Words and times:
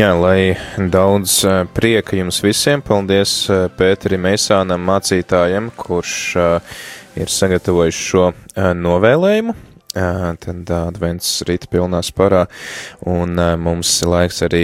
Jā, 0.00 0.14
lai 0.16 0.54
daudz 0.88 1.42
prieka 1.76 2.16
jums 2.16 2.38
visiem. 2.40 2.80
Paldies 2.80 3.34
Pēterim 3.76 4.24
Eisānam, 4.30 4.80
mācītājam, 4.88 5.66
kurš 5.76 6.12
ir 7.20 7.28
sagatavojis 7.28 7.98
šo 8.00 8.30
novēlējumu. 8.56 9.52
Tad 9.92 10.72
advents 10.72 11.28
rīta 11.44 11.68
pilnā 11.68 12.00
sparā, 12.06 12.46
un 13.12 13.36
mums 13.60 13.92
laiks 14.08 14.40
arī 14.48 14.62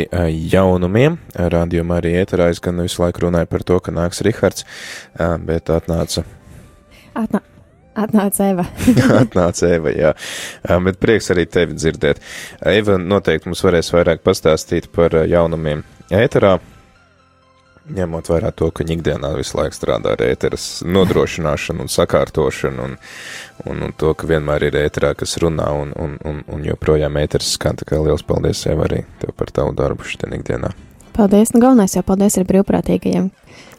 jaunumiem. 0.54 1.19
Rādījumā 1.37 1.98
arī 2.00 2.14
ēterā 2.22 2.48
es 2.54 2.62
gan 2.64 2.80
visu 2.80 3.03
laiku 3.04 3.26
runāju 3.26 3.50
par 3.53 3.66
to, 3.68 3.76
ka 3.76 3.92
nāks 3.92 4.24
Rihards, 4.24 4.64
bet 5.44 5.68
atnāca. 5.68 6.24
Atnā. 7.12 7.44
Atnāca 7.97 8.51
Eva. 8.53 8.69
Atnāca 9.22 9.72
Eva, 9.72 9.92
jā. 9.94 10.15
Bet 10.85 11.01
prieks 11.03 11.33
arī 11.35 11.47
tevi 11.49 11.76
dzirdēt. 11.79 12.22
Eva 12.72 12.99
noteikti 13.01 13.51
mums 13.51 13.65
varēs 13.65 13.92
vairāk 13.94 14.24
pastāstīt 14.26 14.90
par 14.94 15.17
jaunumiem 15.26 15.85
ēterā, 16.15 16.56
ņemot 17.97 18.29
vērā 18.30 18.51
to, 18.56 18.69
ka 18.75 18.84
ikdienā 18.87 19.30
visu 19.37 19.59
laiku 19.59 19.77
strādā 19.77 20.17
ar 20.17 20.23
ēteras 20.27 20.83
nodrošināšanu 20.87 21.84
un 21.84 21.93
sakārtošanu, 21.93 22.89
un, 22.89 22.97
un, 23.67 23.84
un 23.87 23.95
to, 23.98 24.12
ka 24.19 24.28
vienmēr 24.31 24.69
ir 24.69 24.81
ēterā, 24.83 25.15
kas 25.19 25.39
runā, 25.42 25.69
un, 25.83 25.95
un, 26.03 26.19
un, 26.27 26.42
un 26.53 26.67
joprojām 26.67 27.20
ēteras 27.23 27.55
skan. 27.56 27.78
Tā 27.78 27.89
kā 27.89 28.01
liels 28.03 28.27
paldies, 28.27 28.65
Eva, 28.70 28.89
arī 28.89 29.05
tev 29.23 29.37
par 29.39 29.55
tavu 29.55 29.75
darbu 29.78 30.09
šitien 30.09 30.34
ikdienā. 30.41 30.73
Paldies, 31.16 31.55
nu 31.55 31.62
galvenais 31.62 31.95
jau 31.97 32.02
paldies 32.05 32.34
arī 32.37 32.45
brīvprātīgajiem. 32.51 33.30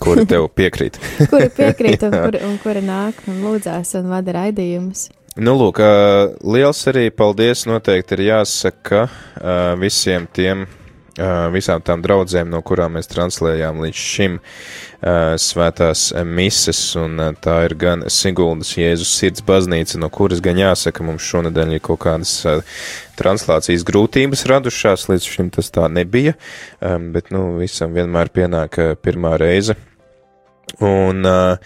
Kuri 0.02 0.26
tev 0.32 0.48
piekrīt? 0.58 0.98
kuri 1.30 1.52
piekrīt 1.54 2.08
un 2.08 2.18
kuri, 2.26 2.42
un 2.48 2.58
kuri 2.64 2.82
nāk 2.86 3.22
un 3.30 3.44
lūdzās 3.46 3.94
un 4.00 4.10
vada 4.10 4.34
raidījumus. 4.40 5.08
Nu, 5.38 5.54
lūk, 5.54 5.84
liels 6.50 6.80
arī 6.90 7.12
paldies 7.14 7.68
noteikti 7.70 8.18
ir 8.18 8.24
jāsaka 8.32 9.04
visiem 9.78 10.26
tiem 10.34 10.66
visām 11.54 11.82
tām 11.86 12.04
draudzēm, 12.06 12.50
no 12.52 12.62
kurām 12.66 12.98
mēs 12.98 13.10
translējām 13.12 13.82
līdz 13.86 14.04
šim 14.04 14.38
svētās 15.42 16.08
mises, 16.26 16.80
un 16.98 17.22
tā 17.42 17.58
ir 17.68 17.76
gan 17.78 18.06
Siguldas 18.10 18.74
Jēzus 18.78 19.12
sirds 19.20 19.46
baznīca, 19.46 20.00
no 20.02 20.10
kuras 20.14 20.42
gan 20.46 20.58
jāsaka, 20.58 21.06
mums 21.06 21.26
šonadēļ 21.26 21.76
ir 21.78 21.84
kaut 21.86 22.02
kādas 22.06 22.34
translācijas 23.18 23.86
grūtības 23.88 24.46
radušās, 24.50 25.10
līdz 25.12 25.30
šim 25.34 25.52
tas 25.54 25.70
tā 25.74 25.90
nebija, 25.90 26.34
bet, 26.82 27.30
nu, 27.34 27.60
visam 27.62 27.94
vienmēr 27.98 28.34
pienāk 28.34 28.82
pirmā 29.06 29.38
reize 29.42 29.78
Un 30.80 31.24
uh, 31.24 31.58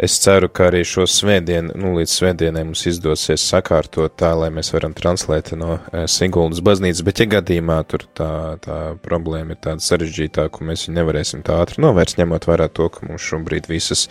es 0.00 0.16
ceru, 0.18 0.48
ka 0.48 0.70
arī 0.70 0.80
šo 0.88 1.04
svētdienu, 1.06 1.74
nu, 1.76 1.92
līdz 1.98 2.14
svētdienai 2.16 2.64
mums 2.64 2.86
izdosies 2.88 3.44
sakārtot 3.44 4.16
tā, 4.18 4.32
lai 4.34 4.48
mēs 4.54 4.72
varam 4.72 4.94
translēt 4.96 5.52
no 5.60 5.76
uh, 5.76 6.06
Siguldas 6.10 6.62
baznīcas, 6.64 7.04
bet 7.06 7.20
ja 7.20 7.28
gadījumā 7.36 7.76
tur 7.90 8.06
tā, 8.16 8.30
tā 8.64 8.78
problēma 9.04 9.54
ir 9.54 9.60
tāda 9.68 9.84
sarežģītāka, 9.84 10.62
un 10.62 10.72
mēs 10.72 10.86
viņu 10.86 10.96
nevarēsim 10.98 11.44
tā 11.46 11.60
ātri 11.62 11.84
novērst, 11.84 12.16
ņemot 12.18 12.48
vērā 12.48 12.70
to, 12.72 12.88
ka 12.94 13.04
mums 13.06 13.28
šobrīd 13.28 13.68
visas 13.70 14.08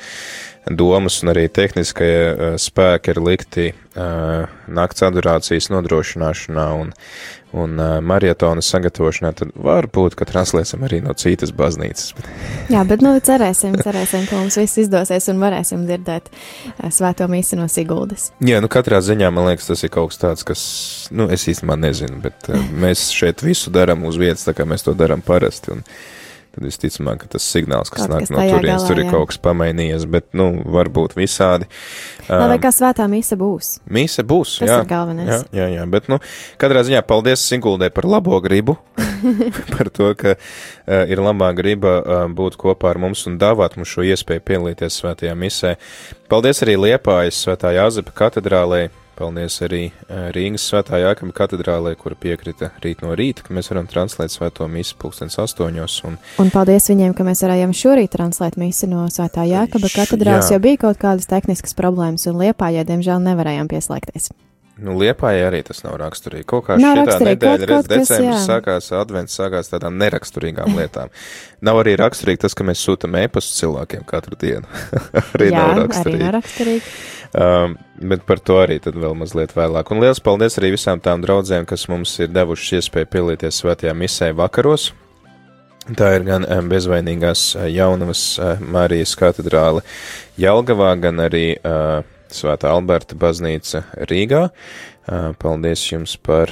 domas 0.70 1.20
un 1.26 1.34
arī 1.34 1.48
tehniskie 1.50 2.14
uh, 2.14 2.46
spēki 2.62 3.16
ir 3.16 3.24
likti 3.26 3.68
uh, 3.74 3.85
nakts 3.96 5.04
adorācijas 5.06 5.70
nodrošināšanā 5.72 6.66
un, 6.82 6.92
un 7.56 7.78
uh, 7.80 7.94
marietona 8.04 8.64
sagatavošanā, 8.66 9.32
tad 9.40 9.54
varbūt, 9.56 10.18
ka 10.20 10.28
translēsim 10.28 10.84
arī 10.84 11.00
no 11.06 11.14
citas 11.16 11.54
baznīcas. 11.56 12.12
Jā, 12.74 12.84
bet 12.88 13.06
nu 13.06 13.14
cerēsim, 13.24 13.78
cerēsim, 13.80 14.26
ka 14.30 14.42
mums 14.42 14.60
viss 14.60 14.82
izdosies 14.84 15.30
un 15.32 15.40
varēsim 15.44 15.86
dzirdēt 15.88 16.28
uh, 16.32 16.90
svēto 16.92 17.30
mīsu 17.32 17.60
no 17.60 17.70
Siguldas. 17.72 18.32
Jā, 18.44 18.60
nu 18.64 18.72
katrā 18.72 19.00
ziņā 19.06 19.32
man 19.32 19.50
liekas, 19.52 19.72
tas 19.72 19.86
ir 19.88 19.94
kaut 19.96 20.12
kas 20.12 20.22
tāds, 20.26 20.48
kas, 20.48 20.68
nu, 21.16 21.30
es 21.32 21.48
īstenībā 21.48 21.80
nezinu, 21.80 22.20
bet 22.26 22.52
uh, 22.52 22.60
mēs 22.76 23.08
šeit 23.16 23.46
visu 23.46 23.72
darām 23.74 24.04
uz 24.10 24.20
vietas, 24.20 24.48
tā 24.48 24.56
kā 24.58 24.68
mēs 24.68 24.84
to 24.84 24.98
darām 24.98 25.24
parasti. 25.26 25.78
Un, 25.78 25.88
tad 26.56 26.66
visticamāk, 26.66 27.22
ka 27.24 27.30
tas 27.36 27.46
signāls, 27.52 27.92
kas 27.94 28.06
kaut 28.06 28.14
nāk 28.14 28.26
kas 28.26 28.34
no 28.34 28.44
turienes, 28.50 28.86
tur 28.88 29.00
ir 29.00 29.06
jā. 29.06 29.12
kaut 29.14 29.32
kas 29.32 29.40
pamainījies, 29.44 30.08
bet, 30.12 30.28
nu, 30.38 30.48
varbūt 30.76 31.16
visādi. 31.18 31.68
Um, 32.26 32.46
Vai 32.50 32.58
kā 32.64 32.72
svētā 32.74 33.08
mīsa 33.12 33.38
būs? 33.40 33.76
Mīsa 33.92 34.26
būs, 34.28 34.58
tas 34.62 34.72
jā. 34.72 34.80
ir 34.82 34.90
galvenais. 34.90 35.32
Jā, 35.32 35.40
jā, 35.60 35.70
jā, 35.76 35.86
bet, 35.92 36.10
nu, 36.12 36.20
katrā 36.62 36.86
ziņā 36.88 37.04
paldies 37.08 37.44
Singuldē 37.46 37.92
par 37.94 38.08
labo 38.10 38.40
gribu, 38.44 38.78
par 39.76 39.92
to, 39.94 40.12
ka 40.18 40.36
uh, 40.36 41.06
ir 41.12 41.22
labā 41.22 41.52
griba 41.58 41.96
uh, 42.00 42.26
būt 42.32 42.60
kopā 42.62 42.94
ar 42.94 43.02
mums 43.06 43.26
un 43.30 43.40
dāvāt 43.42 43.78
mums 43.80 43.92
šo 43.92 44.06
iespēju 44.08 44.46
piedalīties 44.48 45.02
svētajā 45.02 45.36
misē. 45.38 45.76
Paldies 46.32 46.64
arī 46.66 46.80
Liepājas 46.88 47.44
svētā 47.46 47.76
Jāzepa 47.76 48.16
katedrālē 48.24 48.88
Paldies 49.16 49.56
arī 49.64 49.84
eh, 49.88 50.26
Rīgas 50.36 50.66
svētā 50.68 51.00
Jākama 51.00 51.32
katedrālē, 51.36 51.94
kura 52.00 52.18
piekrita 52.20 52.74
rīt 52.84 53.04
no 53.06 53.14
rīta, 53.16 53.46
ka 53.46 53.56
mēs 53.56 53.72
varam 53.72 53.88
translēt 53.88 54.34
svēto 54.34 54.68
misi 54.72 54.98
pulkstens 55.00 55.40
astoņos. 55.40 56.00
Un, 56.10 56.18
un 56.44 56.52
paldies 56.52 56.90
viņiem, 56.92 57.16
ka 57.16 57.28
mēs 57.28 57.46
varējām 57.46 57.76
šorīt 57.76 58.12
translēt 58.16 58.60
misi 58.60 58.90
no 58.92 59.06
svētā 59.12 59.48
Jākaba 59.48 59.92
katedrāles, 59.94 60.52
jo 60.52 60.60
bija 60.64 60.84
kaut 60.88 61.00
kādas 61.00 61.32
tehniskas 61.32 61.78
problēmas 61.80 62.28
un 62.32 62.44
Liepājai, 62.44 62.84
diemžēl, 62.92 63.24
nevarējām 63.30 63.72
pieslēgties. 63.72 64.34
Nu, 64.76 64.98
Liepājai 65.00 65.44
arī 65.48 65.62
tas 65.64 65.80
nav 65.86 65.94
raksturīgi. 66.02 66.44
Kaut 66.52 66.66
kā 66.68 66.76
nav 66.76 66.98
šitā 67.00 67.20
nedēļa, 67.24 67.68
redz, 67.70 67.88
decembris 67.88 68.44
sākās, 68.44 68.90
advents 68.98 69.38
sākās 69.40 69.72
tādām 69.72 69.96
neraksturīgām 70.02 70.76
lietām. 70.76 71.14
nav 71.64 71.80
arī 71.80 71.94
raksturīgi 72.02 72.42
tas, 72.44 72.54
ka 72.54 72.66
mēs 72.68 72.82
sūtam 72.84 73.16
ēpastu 73.16 73.56
cilvēkiem 73.62 74.04
katru 74.10 74.36
dienu. 74.42 74.68
arī 75.38 75.48
jā, 75.48 75.62
nav 75.62 75.80
raksturīgi. 75.80 76.18
Arī 76.18 76.26
nav 76.26 76.34
raksturīgi. 76.36 76.92
Um, 77.36 77.78
bet 78.12 78.26
par 78.28 78.40
to 78.44 78.58
arī 78.66 78.78
tad 78.84 79.00
vēl 79.00 79.16
mazliet 79.16 79.56
vēlāk. 79.56 79.92
Un 79.92 80.04
liels 80.04 80.20
paldies 80.24 80.60
arī 80.60 80.74
visām 80.76 81.00
tām 81.04 81.24
draudzēm, 81.24 81.68
kas 81.68 81.88
mums 81.92 82.18
ir 82.20 82.36
devušas 82.36 82.82
iespēju 82.82 83.10
pielīties 83.16 83.62
svētajā 83.64 83.96
misē 83.96 84.34
vakaros. 84.36 84.90
Tā 85.96 86.16
ir 86.18 86.28
gan 86.28 86.44
um, 86.50 86.68
bezvainīgās 86.72 87.46
uh, 87.56 87.70
jaunavas 87.72 88.26
uh, 88.42 88.60
Marijas 88.60 89.16
katedrāle 89.20 89.86
Jelgavā, 90.42 90.92
gan 91.00 91.24
arī 91.28 91.46
uh, 91.60 92.04
Svētā 92.36 92.72
Alberta 92.76 93.18
baznīca 93.20 93.84
Rīgā. 94.10 94.48
Paldies 95.42 95.84
jums 95.92 96.16
par 96.18 96.52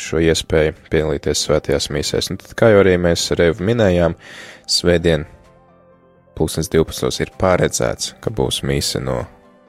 šo 0.00 0.20
iespēju 0.22 0.74
piedalīties 0.90 1.44
svētajās 1.46 1.90
mīsēs. 1.94 2.32
Un 2.32 2.40
tad, 2.42 2.56
kā 2.58 2.72
jau 2.72 2.82
arī 2.82 2.96
mēs 3.00 3.28
ar 3.34 3.44
Evu 3.48 3.66
minējām, 3.68 4.16
svētdien 4.70 5.28
pulkstens 6.34 6.70
12. 6.72 7.22
ir 7.22 7.32
paredzēts, 7.38 8.16
ka 8.20 8.34
būs 8.34 8.64
mīsa 8.66 9.02
no 9.04 9.22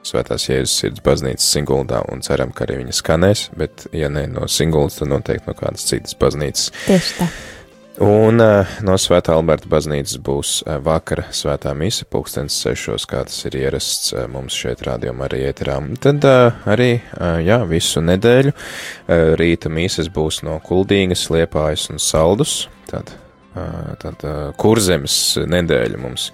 Svētās 0.06 0.44
Jēzus 0.46 0.74
sirds 0.78 1.02
baznīcas 1.02 1.48
Singuldā 1.50 1.98
un 2.12 2.20
ceram, 2.22 2.52
ka 2.54 2.62
arī 2.62 2.76
viņa 2.78 2.92
skanēs, 2.94 3.40
bet 3.58 3.88
ja 3.90 4.06
ne 4.12 4.28
no 4.30 4.46
Singuldas, 4.46 5.00
tad 5.00 5.10
noteikti 5.10 5.50
no 5.50 5.54
kādas 5.58 5.86
citas 5.88 6.14
baznīcas. 6.20 6.68
Tieši 6.84 7.16
tā. 7.18 7.26
Un 7.96 8.42
uh, 8.44 8.68
no 8.84 8.98
Svētā 9.00 9.32
Alberta 9.32 9.70
baznīcas 9.72 10.18
būs 10.20 10.50
uh, 10.66 10.74
vakara 10.84 11.30
svētā 11.32 11.70
mise, 11.72 12.04
pulkstens 12.04 12.52
sešos, 12.60 13.06
kā 13.08 13.22
tas 13.24 13.38
ir 13.48 13.56
ierasts 13.56 14.12
uh, 14.12 14.26
mums 14.28 14.52
šeit 14.52 14.82
rādījumā 14.84 15.24
arī 15.24 15.38
ēterā. 15.48 15.78
Tad 16.04 16.26
uh, 16.28 16.58
arī, 16.68 16.90
uh, 17.16 17.38
jā, 17.40 17.56
visu 17.64 18.02
nedēļu 18.04 18.52
uh, 18.52 19.32
rīta 19.40 19.72
mises 19.72 20.10
būs 20.12 20.42
no 20.44 20.58
Kuldīgas, 20.66 21.24
Liepājas 21.32 21.86
un 21.94 22.02
Saldus, 22.02 22.66
tad, 22.90 23.14
uh, 23.54 23.96
tad 24.02 24.28
uh, 24.28 24.36
kurzemes 24.60 25.16
nedēļa 25.48 26.02
mums. 26.04 26.28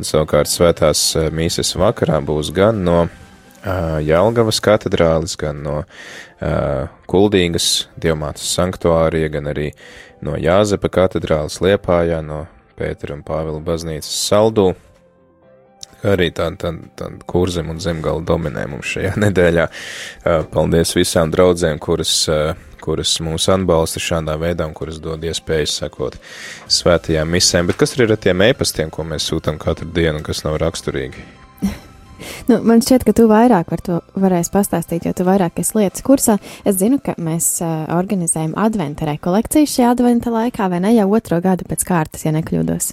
Savukārt 0.00 0.48
svētās 0.48 1.10
uh, 1.20 1.28
mises 1.28 1.76
vakarā 1.76 2.22
būs 2.24 2.54
gan 2.56 2.80
no 2.88 3.02
uh, 3.04 3.98
Jelgavas 4.00 4.64
katedrālis, 4.64 5.36
gan 5.36 5.60
no 5.60 5.82
uh, 5.84 6.88
Kuldīgas 7.04 7.90
dievmātas 8.00 8.48
sanktuārija, 8.56 9.28
gan 9.36 9.52
arī 9.52 9.70
no 10.24 10.36
Jāzepa 10.40 10.90
katedrāles 10.92 11.60
Liepājā, 11.64 12.22
no 12.24 12.44
Pētera 12.76 13.16
un 13.16 13.24
Pāvila 13.26 13.62
baznīcas 13.64 14.12
saldū. 14.28 14.72
Arī 16.06 16.28
tāda 16.36 16.56
tā, 16.60 16.72
tā 16.98 17.08
kurzem 17.26 17.70
un 17.72 17.80
zemgala 17.82 18.22
dominē 18.24 18.66
mums 18.70 18.92
šajā 18.94 19.14
nedēļā. 19.24 19.66
Paldies 20.52 20.92
visām 20.96 21.32
draudzēm, 21.32 21.80
kuras, 21.82 22.12
kuras 22.84 23.16
mūs 23.24 23.48
atbalsta 23.52 24.02
šādā 24.02 24.36
veidā 24.40 24.68
un 24.68 24.76
kuras 24.76 25.00
dod 25.02 25.24
iespēju 25.24 25.72
sekot 25.72 26.20
svētajām 26.68 27.32
misēm. 27.32 27.72
Bet 27.72 27.80
kas 27.80 27.96
ir 27.96 28.06
ar 28.10 28.20
tiem 28.20 28.44
e-pastiem, 28.50 28.92
ko 28.92 29.08
mēs 29.08 29.32
sūtam 29.32 29.58
katru 29.62 29.88
dienu 29.88 30.20
un 30.20 30.28
kas 30.28 30.44
nav 30.46 30.60
raksturīgi? 30.62 31.26
Nu, 32.50 32.60
man 32.66 32.82
šķiet, 32.84 33.06
ka 33.06 33.14
tu 33.16 33.26
vairāk 33.30 33.70
par 33.70 33.82
to 33.84 34.00
varēsi 34.18 34.52
pastāstīt, 34.54 35.08
jo 35.08 35.14
tu 35.16 35.26
vairāk 35.26 35.60
esi 35.62 35.78
lietas 35.78 36.04
kursā. 36.06 36.38
Es 36.64 36.78
zinu, 36.80 37.00
ka 37.02 37.16
mēs 37.18 37.56
uh, 37.64 37.86
organizējam 37.96 38.56
adventa 38.58 39.08
rekolekciju 39.08 39.70
šajā 39.70 39.94
adventa 39.96 40.32
laikā, 40.34 40.70
vai 40.72 40.82
ne 40.84 40.94
jau 40.96 41.08
otro 41.16 41.40
gadu 41.44 41.68
pēc 41.68 41.84
kārtas, 41.88 42.26
ja 42.26 42.34
nekļūdos. 42.36 42.92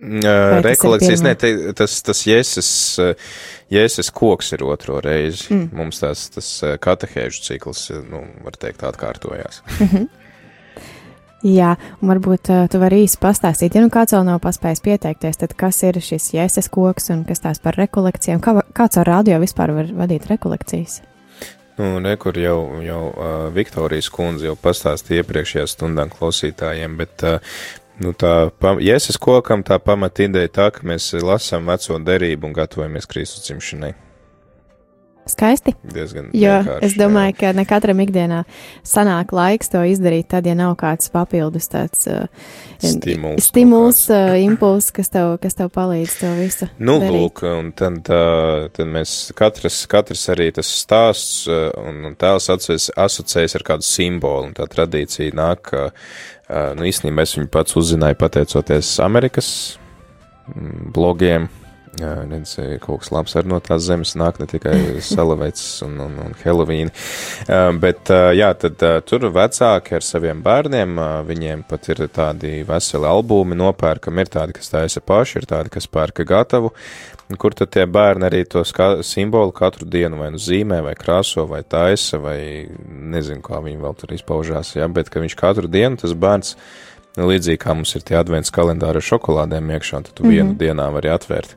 Uh, 0.00 0.62
rekolekcijas, 0.64 1.20
ne, 1.20 1.34
te, 1.36 1.50
tas, 1.76 1.98
tas 2.06 2.22
jēzus, 2.24 2.70
jēzus 3.68 4.08
koks 4.16 4.54
ir 4.56 4.64
otro 4.64 4.96
reizi. 5.04 5.50
Mm. 5.52 5.66
Mums 5.76 6.00
tās, 6.00 6.30
tas 6.32 6.48
katehēžu 6.80 7.44
cikls, 7.44 7.90
nu, 8.08 8.24
var 8.46 8.56
teikt, 8.56 8.86
atkārtojās. 8.88 9.60
Mm 9.76 9.86
-hmm. 9.92 10.08
Jā, 11.46 11.70
un 12.02 12.10
varbūt 12.12 12.50
uh, 12.52 12.64
tu 12.68 12.80
vari 12.82 13.04
īsi 13.06 13.16
pastāstīt, 13.20 13.72
ja 13.72 13.80
nu 13.80 13.88
kāds 13.92 14.12
vēl 14.12 14.26
nav 14.28 14.42
paspējis 14.44 14.82
pieteikties, 14.84 15.38
tad 15.40 15.54
kas 15.56 15.78
ir 15.88 15.96
šis 16.04 16.34
jēzus 16.36 16.68
koks 16.72 17.08
un 17.14 17.22
kas 17.28 17.40
tās 17.40 17.62
par 17.64 17.78
rekolekcijām? 17.80 18.42
Kā, 18.44 18.58
kāds 18.76 19.00
ar 19.00 19.08
radio 19.08 19.38
vispār 19.40 19.72
var 19.72 19.88
vadīt 20.02 20.28
rekolekcijas? 20.28 21.00
Nu, 21.80 21.94
re, 22.04 22.12
kur 22.20 22.36
jau, 22.36 22.58
jau 22.84 23.02
uh, 23.08 23.28
Viktorijas 23.56 24.10
kundze 24.12 24.50
jau 24.50 24.56
pastāstīja 24.60 25.24
iepriekšējā 25.24 25.64
stundā 25.70 26.04
klausītājiem, 26.12 26.98
bet 27.00 27.24
uh, 27.24 27.40
Nu, 28.00 28.14
tā, 28.16 28.48
Jēzus 28.80 29.18
kokam 29.20 29.60
tā 29.66 29.76
pamata 29.84 30.24
ideja 30.24 30.48
tā, 30.48 30.70
ka 30.72 30.86
mēs 30.88 31.10
lasām 31.20 31.68
veco 31.68 31.98
derību 32.00 32.48
un 32.48 32.54
gatavojamies 32.56 33.08
Kristus 33.10 33.44
dzimšanai. 33.44 33.92
Skaisti. 35.28 35.74
Diezgan. 35.84 36.30
Jo 36.34 36.56
es 36.82 36.94
domāju, 36.98 37.34
jā. 37.34 37.38
ka 37.40 37.50
ne 37.56 37.64
katram 37.68 38.00
ikdienā 38.02 38.40
sanāk 38.86 39.34
laiks 39.36 39.70
to 39.72 39.82
izdarīt, 39.86 40.30
tad, 40.32 40.48
ja 40.48 40.56
nav 40.58 40.72
kāds 40.80 41.10
papildus 41.12 41.68
tāds 41.70 42.06
uh, 42.10 42.24
stimuls, 42.80 43.44
stimuls 43.50 44.00
uh, 44.10 44.32
impulss, 44.40 44.90
kas 44.96 45.12
tev, 45.12 45.34
kas 45.42 45.58
tev 45.58 45.70
palīdz 45.74 46.16
to 46.22 46.32
visu. 46.38 46.70
Nu, 46.78 46.96
darīt. 47.02 47.14
lūk, 47.14 47.44
un 47.46 47.70
tad, 47.76 48.00
uh, 48.08 48.66
tad 48.74 48.90
mēs 48.96 49.14
katrs, 49.38 49.82
katrs 49.90 50.24
arī 50.32 50.50
tas 50.56 50.72
stāsts 50.80 51.44
uh, 51.50 51.68
un, 51.84 52.02
un 52.10 52.18
tēls 52.18 52.50
asociējas 52.50 53.58
ar 53.60 53.66
kādu 53.72 53.86
simbolu, 53.86 54.48
un 54.48 54.56
tā 54.56 54.66
tradīcija 54.72 55.36
nāk, 55.36 55.62
ka, 55.70 55.86
uh, 55.92 56.72
nu, 56.78 56.88
īstenībā 56.88 57.28
es 57.28 57.36
viņu 57.38 57.52
pats 57.52 57.78
uzzināju 57.78 58.18
pateicoties 58.24 58.96
Amerikas 59.04 59.54
mm, 60.48 60.92
blogiem 60.96 61.50
Jā, 61.98 62.12
redz, 62.22 62.52
kaut 62.84 63.02
kas 63.02 63.10
labs 63.10 63.32
arī 63.34 63.50
no 63.50 63.58
tās 63.58 63.82
zemes 63.82 64.12
nāk, 64.14 64.38
ne 64.38 64.46
tikai 64.46 64.76
salaveits 65.02 65.64
un, 65.82 65.96
un, 66.04 66.12
un 66.22 66.36
Helovīni. 66.38 66.92
Bet, 67.82 68.12
jā, 68.38 68.52
tad 68.62 68.84
tur 69.10 69.26
vecāki 69.34 69.96
ar 69.98 70.06
saviem 70.06 70.42
bērniem, 70.44 71.00
viņiem 71.26 71.64
pat 71.70 71.88
ir 71.90 72.04
tādi 72.14 72.60
veseli 72.68 73.10
albumi 73.10 73.58
nopērkam, 73.58 74.22
ir 74.22 74.30
tādi, 74.30 74.54
kas 74.60 74.70
taisa 74.70 75.02
paši, 75.02 75.40
ir 75.40 75.48
tādi, 75.50 75.72
kas 75.74 75.90
pērka 75.90 76.26
gatavu, 76.28 76.70
kur 77.42 77.54
tad 77.58 77.72
tie 77.74 77.88
bērni 77.90 78.28
arī 78.28 78.44
to 78.50 78.62
simbolu 79.06 79.50
katru 79.54 79.88
dienu 79.90 80.22
vai 80.22 80.30
nu 80.34 80.38
zīmē, 80.38 80.80
vai 80.86 80.94
krāso, 80.98 81.48
vai 81.50 81.64
taisa, 81.66 82.22
vai 82.22 82.38
nezinu, 82.86 83.42
kā 83.42 83.58
viņi 83.66 83.82
vēl 83.82 83.98
tur 83.98 84.14
izpaužās, 84.14 84.76
jā, 84.78 84.86
bet 84.94 85.10
ka 85.10 85.22
viņš 85.22 85.36
katru 85.42 85.70
dienu, 85.70 85.98
tas 85.98 86.14
bērns, 86.14 86.54
līdzīgi 87.18 87.60
kā 87.60 87.74
mums 87.74 87.94
ir 87.96 88.04
tie 88.06 88.18
advents 88.20 88.52
kalendāri 88.54 89.00
ar 89.00 89.06
šokolādēm 89.06 89.72
iekšā, 89.76 90.02
tad 90.06 90.14
tu 90.14 90.24
mm 90.24 90.28
-hmm. 90.28 90.34
vienu 90.34 90.54
dienā 90.60 90.90
vari 90.92 91.10
atvērt 91.10 91.56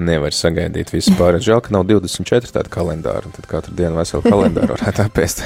nevar 0.00 0.34
sagaidīt 0.34 0.92
visu 0.94 1.12
pārējo. 1.18 1.44
Žēl, 1.46 1.60
ka 1.60 1.74
nav 1.74 1.84
24 1.84 2.54
tādu 2.54 2.72
kalendāru, 2.72 3.32
tad 3.36 3.46
katru 3.46 3.74
dienu 3.76 3.98
veselu 4.00 4.22
kalendāru 4.22 4.76
varētu 4.76 5.06
apēst. 5.06 5.44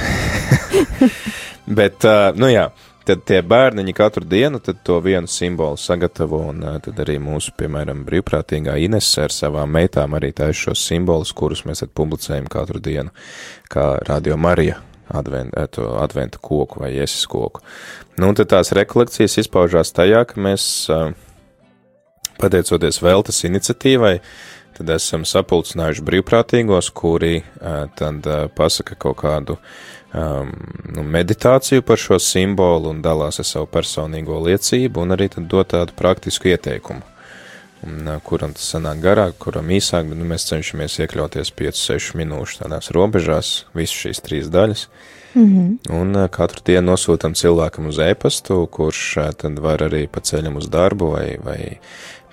Bet, 1.79 2.07
nu 2.39 2.49
jā, 2.51 2.69
tad 3.05 3.25
tie 3.25 3.41
bērniņi 3.41 3.93
katru 3.97 4.25
dienu 4.29 4.59
to 4.59 4.99
vienu 4.99 5.27
simbolu 5.27 5.77
sagatavo, 5.81 6.41
un 6.53 6.63
tad 6.85 7.03
arī 7.05 7.17
mūsu, 7.19 7.55
piemēram, 7.57 8.05
brīvprātīgā 8.07 8.77
Inese 8.85 9.25
ar 9.25 9.33
savām 9.33 9.71
meitām 9.75 10.17
arī 10.17 10.31
taisa 10.31 10.69
šos 10.69 10.87
simbolus, 10.87 11.33
kurus 11.33 11.65
mēs 11.65 11.85
publicējam 11.93 12.47
katru 12.51 12.79
dienu, 12.79 13.09
kā 13.69 13.95
Radio 14.07 14.37
Marija 14.37 14.81
advent, 15.07 15.53
adventu 15.99 16.41
koku 16.41 16.81
vai 16.83 16.93
iesis 16.95 17.25
koku. 17.29 17.61
Nu, 18.17 18.29
un 18.29 18.37
tad 18.37 18.51
tās 18.53 18.73
rekolekcijas 18.75 19.39
izpaužās 19.43 19.93
tajā, 19.95 20.23
ka 20.29 20.41
mēs 20.41 20.67
uh, 20.93 21.09
Pateicoties 22.39 23.01
Veltes 23.03 23.43
iniciatīvai, 23.47 24.17
tad 24.75 24.89
esam 24.97 25.23
sapulcinājuši 25.27 26.03
brīvprātīgos, 26.05 26.91
kuri 26.95 27.39
uh, 27.39 27.85
tad 27.95 28.27
pasaka 28.57 28.97
kaut 28.99 29.21
kādu 29.23 29.57
um, 30.15 30.51
nu, 30.95 31.03
meditāciju 31.03 31.85
par 31.85 32.01
šo 32.01 32.19
simbolu 32.19 32.91
un 32.91 33.01
dalās 33.05 33.39
ar 33.39 33.47
savu 33.47 33.69
personīgo 33.71 34.39
liecību 34.47 35.03
un 35.03 35.15
arī 35.15 35.29
tad 35.35 35.49
dod 35.51 35.71
tādu 35.75 35.95
praktisku 35.97 36.51
ieteikumu. 36.51 37.14
Un, 37.85 38.07
kuram 38.25 38.53
tas 38.53 38.65
sanāk 38.73 39.01
garāk, 39.03 39.35
kuram 39.39 39.69
īsāk, 39.69 40.07
bet 40.09 40.17
nu, 40.17 40.25
mēs 40.25 40.47
cenšamies 40.49 40.97
iekļauties 41.03 41.51
5-6 41.53 42.15
minūšu 42.17 42.63
tādās 42.63 42.89
robežās, 42.95 43.51
visas 43.77 43.99
šīs 44.05 44.23
trīs 44.25 44.49
daļas. 44.49 44.87
Mm 45.35 45.45
-hmm. 45.45 45.93
Un 46.01 46.27
katru 46.31 46.61
dienu 46.65 46.91
nosūtam 46.91 47.35
cilvēkam 47.35 47.87
uz 47.87 47.99
e-pastu, 47.99 48.67
kurš 48.71 49.15
tad 49.37 49.59
var 49.59 49.79
arī 49.79 50.07
pa 50.07 50.19
ceļam 50.19 50.55
uz 50.55 50.69
darbu 50.69 51.11
vai, 51.11 51.37
vai 51.43 51.79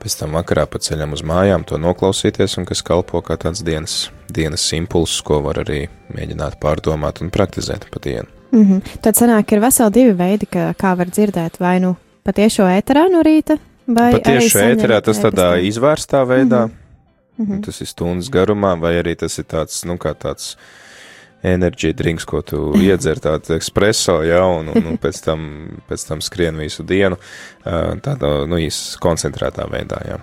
pēc 0.03 0.19
tam 0.19 0.31
vakarā 0.39 0.67
pa 0.67 0.79
ceļam 0.79 1.13
uz 1.13 1.23
mājām 1.23 1.65
to 1.65 1.79
noklausīties 1.79 2.59
un 2.59 2.65
kas 2.65 2.83
kalpo 2.83 3.21
kā 3.21 3.37
tāds 3.37 3.63
dienas, 3.65 4.11
dienas 4.31 4.73
impulss, 4.73 5.21
ko 5.21 5.41
var 5.41 5.63
arī 5.63 5.89
mēģināt 6.15 6.59
pārdomāt 6.63 7.21
un 7.23 7.31
praktizēt 7.31 7.91
pa 7.91 7.99
dienu. 8.03 8.29
Mm 8.53 8.65
-hmm. 8.65 8.81
Tad 9.01 9.15
sanāk, 9.17 9.53
ir 9.53 9.61
veseli 9.61 9.91
divi 9.91 10.13
veidi, 10.13 10.47
kā, 10.47 10.75
kā 10.75 10.97
var 10.97 11.07
dzirdēt, 11.07 11.61
vai 11.61 11.81
nu 11.81 11.97
patiešo 12.25 12.63
ēterā 12.63 13.11
no 13.11 13.23
rīta, 13.23 13.59
vai 13.97 14.13
patiešo 14.19 14.63
ēterā 14.73 15.01
tas 15.05 15.21
tādā 15.23 15.55
izvērstā 15.69 16.23
veidā, 16.29 16.67
mm 16.69 17.47
-hmm. 17.47 17.65
tas 17.65 17.81
ir 17.81 17.87
stundas 17.87 18.31
garumā, 18.31 18.75
vai 18.81 18.95
arī 19.03 19.17
tas 19.17 19.39
ir 19.39 19.45
tāds, 19.45 19.85
nu, 19.87 19.97
kā 19.97 20.15
tāds 20.15 20.57
enerģija 21.43 21.93
drinks, 21.93 22.25
ko 22.25 22.43
tu 22.43 22.73
iedzer 22.89 23.19
tādu 23.19 23.57
espreso, 23.57 24.23
ja, 24.23 24.45
un, 24.47 24.69
un, 24.69 24.87
un 24.87 24.99
pēc, 24.99 25.25
tam, 25.25 25.69
pēc 25.89 26.09
tam 26.09 26.21
skrien 26.21 26.57
visu 26.57 26.83
dienu 26.83 27.17
tādā, 28.03 28.47
nu, 28.47 28.59
īsi 28.59 28.99
koncentrētā 29.03 29.69
veidā, 29.71 30.03
jā. 30.07 30.19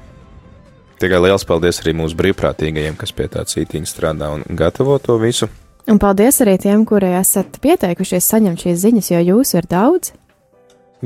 Tikai 0.99 1.21
liels 1.23 1.45
paldies 1.47 1.79
arī 1.79 1.93
mūsu 1.95 2.17
brīvprātīgajiem, 2.19 2.97
kas 2.99 3.13
pie 3.15 3.29
tā 3.31 3.45
cītīņa 3.47 3.87
strādā 3.87 4.33
un 4.35 4.43
gatavo 4.55 4.97
to 4.99 5.15
visu. 5.17 5.47
Un 5.87 5.97
paldies 5.97 6.41
arī 6.43 6.57
tiem, 6.59 6.83
kuri 6.85 7.13
esat 7.17 7.55
pieteikušies 7.63 8.27
saņemt 8.27 8.65
šīs 8.65 8.81
ziņas, 8.83 9.11
jo 9.13 9.21
jūsu 9.23 9.57
ir 9.61 9.69
daudz. 9.71 10.11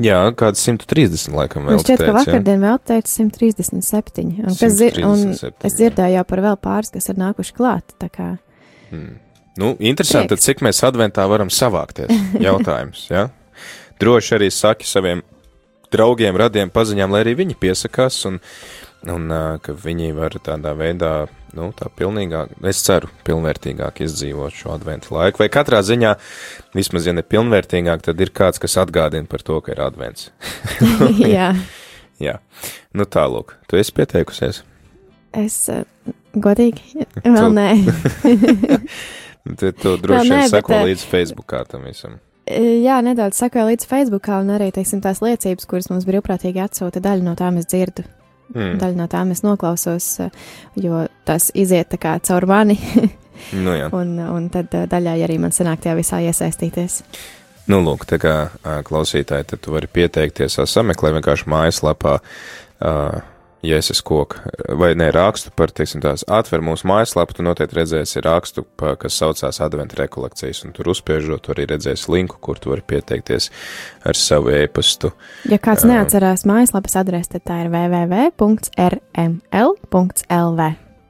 Jā, 0.02 0.20
kāds 0.38 0.64
130 0.66 1.36
laikam 1.38 1.68
vēl. 1.68 1.78
Man 1.78 1.84
šķiet, 1.84 2.02
ka 2.02 2.14
vakardien 2.16 2.64
vēl 2.64 2.80
teica 2.82 3.12
137. 3.12 4.24
Un, 4.42 4.56
137 4.56 5.06
un 5.06 5.26
es 5.70 5.76
dzirdēju 5.78 6.18
jau 6.18 6.24
par 6.32 6.42
vēl 6.48 6.58
pāris, 6.64 6.90
kas 6.94 7.12
ir 7.14 7.20
nākuši 7.22 7.54
klāt. 7.58 7.94
Hmm. 8.90 9.20
Nu, 9.62 9.76
interesanti, 9.78 10.34
tad, 10.34 10.42
cik 10.42 10.64
mēs 10.66 10.82
adventā 10.88 11.28
varam 11.30 11.52
savākties. 11.54 12.10
Jautājums, 12.48 13.06
ja? 13.12 13.28
Droši 14.02 14.40
arī 14.40 14.50
saki 14.50 14.90
saviem 14.90 15.22
draugiem, 15.94 16.34
radiem 16.42 16.74
paziņām, 16.74 17.14
lai 17.14 17.22
arī 17.22 17.38
viņi 17.44 17.60
piesakās 17.62 18.24
un, 18.30 18.40
un 19.12 19.32
ka 19.64 19.76
viņi 19.76 20.14
var 20.16 20.36
tādā 20.44 20.74
veidā, 20.80 21.14
nu, 21.58 21.70
tā 21.76 21.90
pilnīgāk, 21.92 22.56
es 22.70 22.82
ceru, 22.86 23.10
pilnvērtīgāk 23.28 24.04
izdzīvot 24.06 24.56
šo 24.56 24.74
adventu 24.76 25.16
laiku. 25.16 25.44
Vai 25.44 25.50
katrā 25.54 25.82
ziņā, 25.86 26.14
vismaz, 26.78 27.08
ja 27.10 27.16
ne 27.16 27.26
pilnvērtīgāk, 27.28 28.06
tad 28.08 28.22
ir 28.24 28.34
kāds, 28.36 28.62
kas 28.64 28.80
atgādina 28.82 29.30
par 29.30 29.44
to, 29.46 29.60
ka 29.64 29.76
ir 29.76 29.84
advents. 29.84 30.32
Jā. 31.36 31.54
Jā. 32.22 32.38
Nu, 32.96 33.08
tālūk, 33.10 33.58
tu 33.68 33.80
esi 33.80 33.96
pieteikusies? 33.98 34.64
Es, 35.34 35.58
godīgi, 36.38 37.08
vēl 37.26 37.56
nē. 37.58 37.70
Tad 39.60 39.80
tu 39.82 39.98
droši 40.00 40.30
vien 40.30 40.46
seko 40.48 40.72
bet, 40.72 40.86
līdz 40.88 41.02
Facebookā 41.10 41.64
tam 41.68 41.84
visam. 41.90 42.20
Jā, 42.48 43.02
nedaudz 43.04 43.40
sekoju 43.40 43.74
līdz 43.74 43.88
Facebookā, 43.88 44.40
un 44.44 44.54
arī, 44.56 44.70
teiksim, 44.76 45.02
tās 45.04 45.20
liecības, 45.24 45.68
kuras 45.68 45.90
mums 45.92 46.08
brīvprātīgi 46.08 46.64
atsūta, 46.64 47.02
daļu 47.04 47.28
no 47.28 47.36
tām 47.40 47.60
es 47.60 47.68
dzirdu. 47.72 48.06
Mm. 48.54 48.78
Daļu 48.82 49.00
no 49.00 49.10
tām 49.10 49.34
es 49.34 49.44
noklausos, 49.46 50.08
e, 50.22 50.30
jo 50.82 51.04
tas 51.28 51.50
iziet 51.58 51.92
tā 51.94 52.00
kā 52.02 52.16
caur 52.26 52.48
mani. 52.50 52.78
nu, 53.66 53.76
jā. 53.76 53.90
un, 53.98 54.16
un 54.22 54.50
tad 54.54 54.74
e, 54.78 54.86
daļai 54.92 55.20
arī 55.26 55.40
man 55.42 55.56
sanāk 55.56 55.84
tajā 55.84 55.98
visā 56.00 56.22
iesaistīties. 56.26 57.02
Nu, 57.72 57.80
lūk, 57.80 58.04
tā 58.10 58.20
kā 58.20 58.34
klausītāji, 58.84 59.48
tad 59.54 59.62
tu 59.64 59.72
vari 59.72 59.88
pieteikties, 59.88 60.60
sameklē 60.68 61.14
vienkārši 61.16 61.48
mājaslapā. 61.48 62.18
Uh, 62.84 63.22
jēzus 63.64 64.02
koku, 64.06 64.36
vai 64.80 64.92
ne 65.00 65.08
rakstu 65.14 65.52
par, 65.56 65.72
teiksim, 65.76 66.02
tās 66.04 66.26
atver 66.28 66.62
mūsu 66.66 66.88
mājaslapu, 66.90 67.34
tu 67.38 67.42
noteikti 67.46 67.80
redzēsi 67.80 68.24
rakstu, 68.26 68.66
pa, 68.80 68.96
kas 69.00 69.18
saucās 69.22 69.62
adventa 69.64 69.96
rekolekcijas, 70.02 70.64
un 70.68 70.76
tur 70.76 70.86
uzspiežot, 70.94 71.50
arī 71.54 71.64
redzēsi 71.72 72.12
linku, 72.14 72.36
kur 72.44 72.56
tu 72.60 72.74
vari 72.74 72.84
pieteikties 72.94 73.44
ar 74.08 74.16
savu 74.20 74.50
e-pastu. 74.54 75.08
Ja 75.50 75.58
kāds 75.64 75.84
neatcerās 75.88 76.46
mājaslapas 76.50 76.96
adresi, 77.00 77.30
tad 77.38 77.44
tā 77.50 77.56
ir 77.64 77.70
www.rml.lv. 77.74 78.44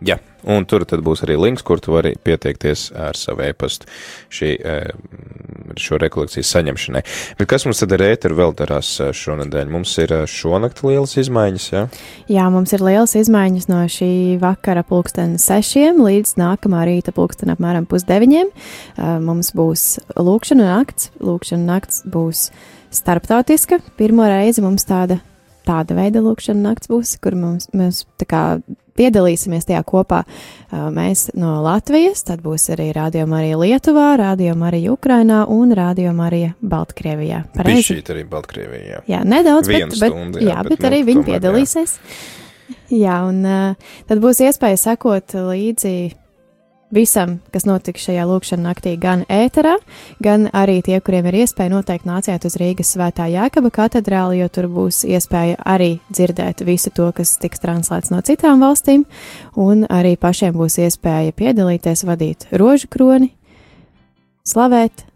Jā, 0.03 0.17
un 0.51 0.65
tur 0.67 0.83
tad 0.87 0.99
būs 1.05 1.21
arī 1.23 1.37
links, 1.39 1.63
kur 1.63 1.79
tu 1.79 1.93
vari 1.93 2.13
pieteikties 2.19 2.89
ar 2.99 3.15
savu 3.15 3.45
e-pastu 3.45 3.87
šī, 4.33 4.49
eh, 4.59 4.89
šo 5.79 5.99
rekolekciju 6.01 6.43
saņemšanai. 6.43 7.03
Bet 7.39 7.47
kas 7.47 7.63
mums 7.63 7.79
tad 7.79 7.95
ar 7.95 8.03
ēteru 8.09 8.35
vēl 8.41 8.55
darās 8.59 8.89
eh, 8.99 9.13
šonadēļ? 9.15 9.71
Mums 9.71 9.95
ir 10.03 10.11
eh, 10.11 10.25
šonakt 10.27 10.83
lielas 10.83 11.15
izmaiņas, 11.23 11.69
jā? 11.71 11.85
Jā, 12.27 12.49
mums 12.51 12.75
ir 12.75 12.83
lielas 12.83 13.15
izmaiņas 13.15 13.69
no 13.71 13.79
šī 13.87 14.11
vakara 14.43 14.83
pulksten 14.83 15.37
sešiem 15.39 16.03
līdz 16.03 16.35
nākamā 16.41 16.83
rīta 16.91 17.15
pulksten 17.15 17.53
apmēram 17.55 17.87
pusdeviņiem. 17.87 18.51
Mums 19.23 19.53
būs 19.55 19.87
lūkšana 20.19 20.67
nakts, 20.67 21.13
lūkšana 21.23 21.69
nakts 21.69 22.03
būs 22.03 22.49
starptautiska. 22.93 23.79
Pirmo 23.95 24.27
reizi 24.27 24.63
mums 24.65 24.83
tāda 24.89 25.21
tāda 25.63 25.95
veida 25.97 26.19
lūkšana 26.23 26.59
nakts 26.67 26.91
būs, 26.91 27.15
kur 27.23 27.37
mums, 27.39 27.69
mēs 27.71 28.03
tā 28.19 28.27
kā 28.27 28.43
piedalīsimies 28.97 29.67
tajā 29.69 29.81
kopā. 29.87 30.23
Mēs 30.71 31.27
no 31.39 31.55
Latvijas, 31.65 32.23
tad 32.27 32.43
būs 32.45 32.69
arī 32.73 32.89
Rādio 32.95 33.25
Marija 33.29 33.59
Lietuvā, 33.61 34.13
Rādio 34.19 34.55
Marija 34.59 34.93
Ukrainā 34.93 35.43
un 35.51 35.73
Rādio 35.77 36.13
Marija 36.17 36.53
Baltkrievijā. 36.61 37.43
Pareizi? 37.57 37.85
Šī 37.91 37.99
arī 38.15 38.25
Baltkrievijā. 38.29 39.03
Jā, 39.09 39.21
nedaudz, 39.27 39.69
bet, 39.71 39.97
stundu, 39.97 40.39
bet, 40.39 40.47
jā, 40.47 40.55
jā, 40.55 40.63
bet, 40.65 40.75
bet 40.75 40.85
nu, 40.85 40.89
arī 40.91 41.03
viņi 41.11 41.27
piedalīsies. 41.29 41.95
Jā. 42.89 42.97
jā, 43.03 43.21
un 43.29 43.43
tad 44.09 44.23
būs 44.23 44.43
iespēja 44.47 44.81
sekot 44.87 45.37
līdzi 45.51 45.95
visam, 46.93 47.37
kas 47.53 47.65
notiks 47.67 48.05
šajā 48.07 48.25
lūkšanā 48.29 48.63
naktī, 48.67 48.95
gan 49.01 49.25
ēterā, 49.31 49.75
gan 50.23 50.47
arī 50.53 50.79
tie, 50.85 50.99
kuriem 51.03 51.29
ir 51.31 51.39
iespēja 51.43 51.73
noteikti 51.73 52.09
nāciet 52.09 52.45
uz 52.47 52.57
Rīgas 52.61 52.93
svētā 52.95 53.27
Jēkaba 53.33 53.71
katedrāli, 53.73 54.41
jo 54.43 54.49
tur 54.53 54.69
būs 54.71 55.03
iespēja 55.09 55.59
arī 55.65 55.97
dzirdēt 56.13 56.65
visu 56.67 56.93
to, 56.95 57.09
kas 57.15 57.37
tiks 57.41 57.63
translēts 57.63 58.13
no 58.13 58.21
citām 58.25 58.61
valstīm, 58.63 59.07
un 59.59 59.87
arī 59.89 60.15
pašiem 60.21 60.53
būs 60.57 60.79
iespēja 60.85 61.33
piedalīties, 61.37 62.05
vadīt 62.07 62.47
rožu 62.51 62.91
kroni, 62.93 63.33
slavēt, 64.47 65.07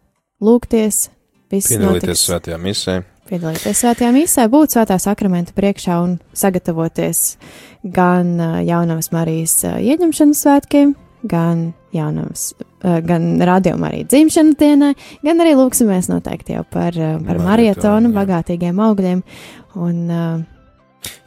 lūgties, 0.42 1.08
Piedalīties 1.48 2.26
svētajā 2.28 2.58
misē. 2.60 2.94
Piedalīties 3.28 3.80
svētajā 3.80 4.10
misē, 4.12 4.50
būt 4.52 4.74
svētā 4.76 4.98
sakramenta 5.00 5.54
priekšā 5.56 5.96
un 6.04 6.18
sagatavoties 6.36 7.38
gan 7.84 8.34
ā, 8.36 8.50
jaunavas 8.68 9.14
Marijas 9.16 9.56
ā, 9.68 9.78
ieņemšanas 9.80 10.42
svētkiem, 10.44 10.92
gan 11.30 11.72
jaunavas, 11.96 12.50
ā, 12.82 12.98
gan 13.06 13.30
radiom 13.48 13.86
arī 13.88 14.04
dzimšanas 14.10 14.60
dienai, 14.60 14.92
gan 15.26 15.44
arī 15.44 15.56
lūksimies 15.60 16.10
noteikti 16.12 16.58
jau 16.58 16.66
par, 16.74 16.98
ā, 16.98 17.16
par 17.28 17.42
Marietonu, 17.44 18.12
bagātīgiem 18.16 18.80
augļiem. 18.88 19.24
Un, 19.78 20.04
ā, 20.12 20.28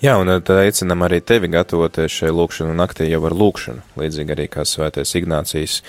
Jā, 0.01 0.15
un 0.17 0.31
tad 0.41 0.57
aicinam 0.63 1.03
arī 1.05 1.19
tevi 1.21 1.51
gatavoties 1.53 2.15
šai 2.23 2.31
lūkšanu 2.33 2.73
naktī 2.73 3.11
jau 3.11 3.21
ar 3.29 3.35
lūkšanu. 3.37 3.83
Līdzīgi 4.01 4.33
arī 4.33 4.47
kā 4.49 4.65
svētais 4.65 5.13
Ignācijas 5.19 5.83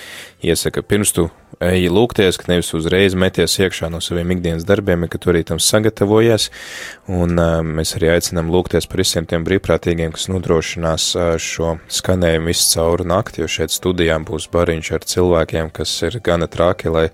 iesaka, 0.43 0.83
pirms 0.83 1.13
tu 1.15 1.29
eji 1.63 1.87
lūgties, 1.93 2.35
ka 2.39 2.49
nevis 2.51 2.73
uzreiz 2.75 3.15
meties 3.15 3.55
iekšā 3.61 3.87
no 3.93 4.01
saviem 4.03 4.33
ikdienas 4.35 4.65
darbiem, 4.67 5.05
ka 5.07 5.19
tu 5.21 5.31
arī 5.31 5.45
tam 5.47 5.61
sagatavojies. 5.63 6.49
Un 7.07 7.39
uh, 7.39 7.61
mēs 7.63 7.95
arī 7.95 8.11
aicinam 8.17 8.51
lūgties 8.51 8.89
par 8.91 8.99
visiem 8.99 9.27
tiem 9.29 9.45
brīvprātīgiem, 9.47 10.11
kas 10.15 10.27
nodrošinās 10.31 11.05
uh, 11.15 11.29
šo 11.39 11.77
skanējumu 11.87 12.51
visu 12.51 12.67
cauru 12.73 13.07
nakti, 13.07 13.45
jo 13.45 13.47
šeit 13.51 13.71
studijā 13.71 14.17
būs 14.27 14.49
bariņš 14.51 14.91
ar 14.97 15.07
cilvēkiem, 15.13 15.71
kas 15.71 15.93
ir 16.09 16.19
gana 16.25 16.51
traki, 16.51 16.91
lai 16.91 17.07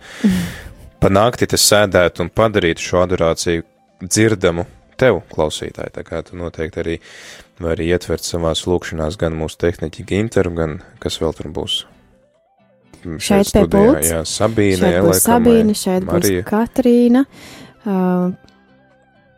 pa 0.97 1.13
nakti 1.13 1.45
te 1.45 1.61
sēdētu 1.61 2.25
un 2.25 2.33
padarītu 2.33 2.89
šo 2.89 3.05
adorāciju 3.05 3.67
dzirdamu 4.01 4.65
tev, 4.97 5.21
klausītāji. 5.33 5.93
Tā 5.97 6.03
kā 6.07 6.23
tu 6.25 6.37
noteikti 6.39 6.81
arī 6.83 6.95
vari 7.63 7.87
ietvert 7.93 8.25
savās 8.25 8.65
lūkšanās 8.69 9.17
gan 9.21 9.37
mūsu 9.37 9.57
tehniķi 9.63 10.05
Ginteru, 10.09 10.51
gan 10.57 10.79
kas 11.03 11.19
vēl 11.21 11.33
tur 11.37 11.51
būs. 11.53 11.83
Šeit 13.23 13.53
pie 13.53 13.63
pults. 13.71 14.09
jā, 14.09 14.23
Sabīne, 14.27 14.81
šeit 14.81 14.99
būs 15.05 15.21
Sabīne, 15.23 15.75
šeit 15.77 16.03
Marija. 16.09 16.41
būs 16.43 16.49
Katrīna. 16.49 17.25
Uh, 17.85 18.33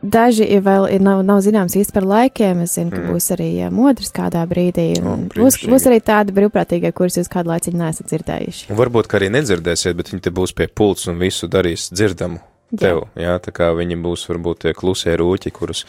Daži 0.00 0.46
ir 0.48 0.62
vēl 0.64 0.86
ir, 0.94 1.02
nav, 1.04 1.18
nav 1.28 1.42
zināms 1.44 1.74
īsti 1.76 1.92
par 1.92 2.06
laikiem. 2.08 2.62
Es 2.64 2.72
zinu, 2.78 2.88
ka 2.90 2.96
Mm. 3.02 3.10
būs 3.12 3.26
arī 3.36 3.48
modrs 3.70 4.08
kādā 4.16 4.46
brīdī. 4.48 4.96
O, 5.04 5.16
būs, 5.28 5.58
būs 5.68 5.84
arī 5.90 6.00
tādi 6.00 6.32
brīvprātīgie, 6.32 6.90
kurus 6.96 7.18
jūs 7.20 7.28
kādu 7.28 7.52
laiciņu 7.52 7.76
neesat 7.76 8.06
dzirdējuši. 8.08 8.70
Un 8.72 8.76
varbūt, 8.80 9.06
ka 9.12 9.18
arī 9.20 9.28
nedzirdēsiet, 9.28 9.92
bet 10.00 10.08
viņi 10.08 10.22
te 10.22 10.30
būs 10.30 10.54
pie 10.56 10.68
pults 10.68 11.06
un 11.06 11.18
visu 11.20 11.46
darīs 11.52 11.90
dzirdamu 11.92 12.40
tev. 12.78 13.02
Jā, 13.18 13.36
tā 13.42 13.52
kā 13.54 13.70
viņi 13.76 13.98
būs 14.02 14.26
varbūt 14.30 14.64
tie 14.64 14.72
klusie 14.76 15.16
rūķi, 15.18 15.52
kurus 15.54 15.84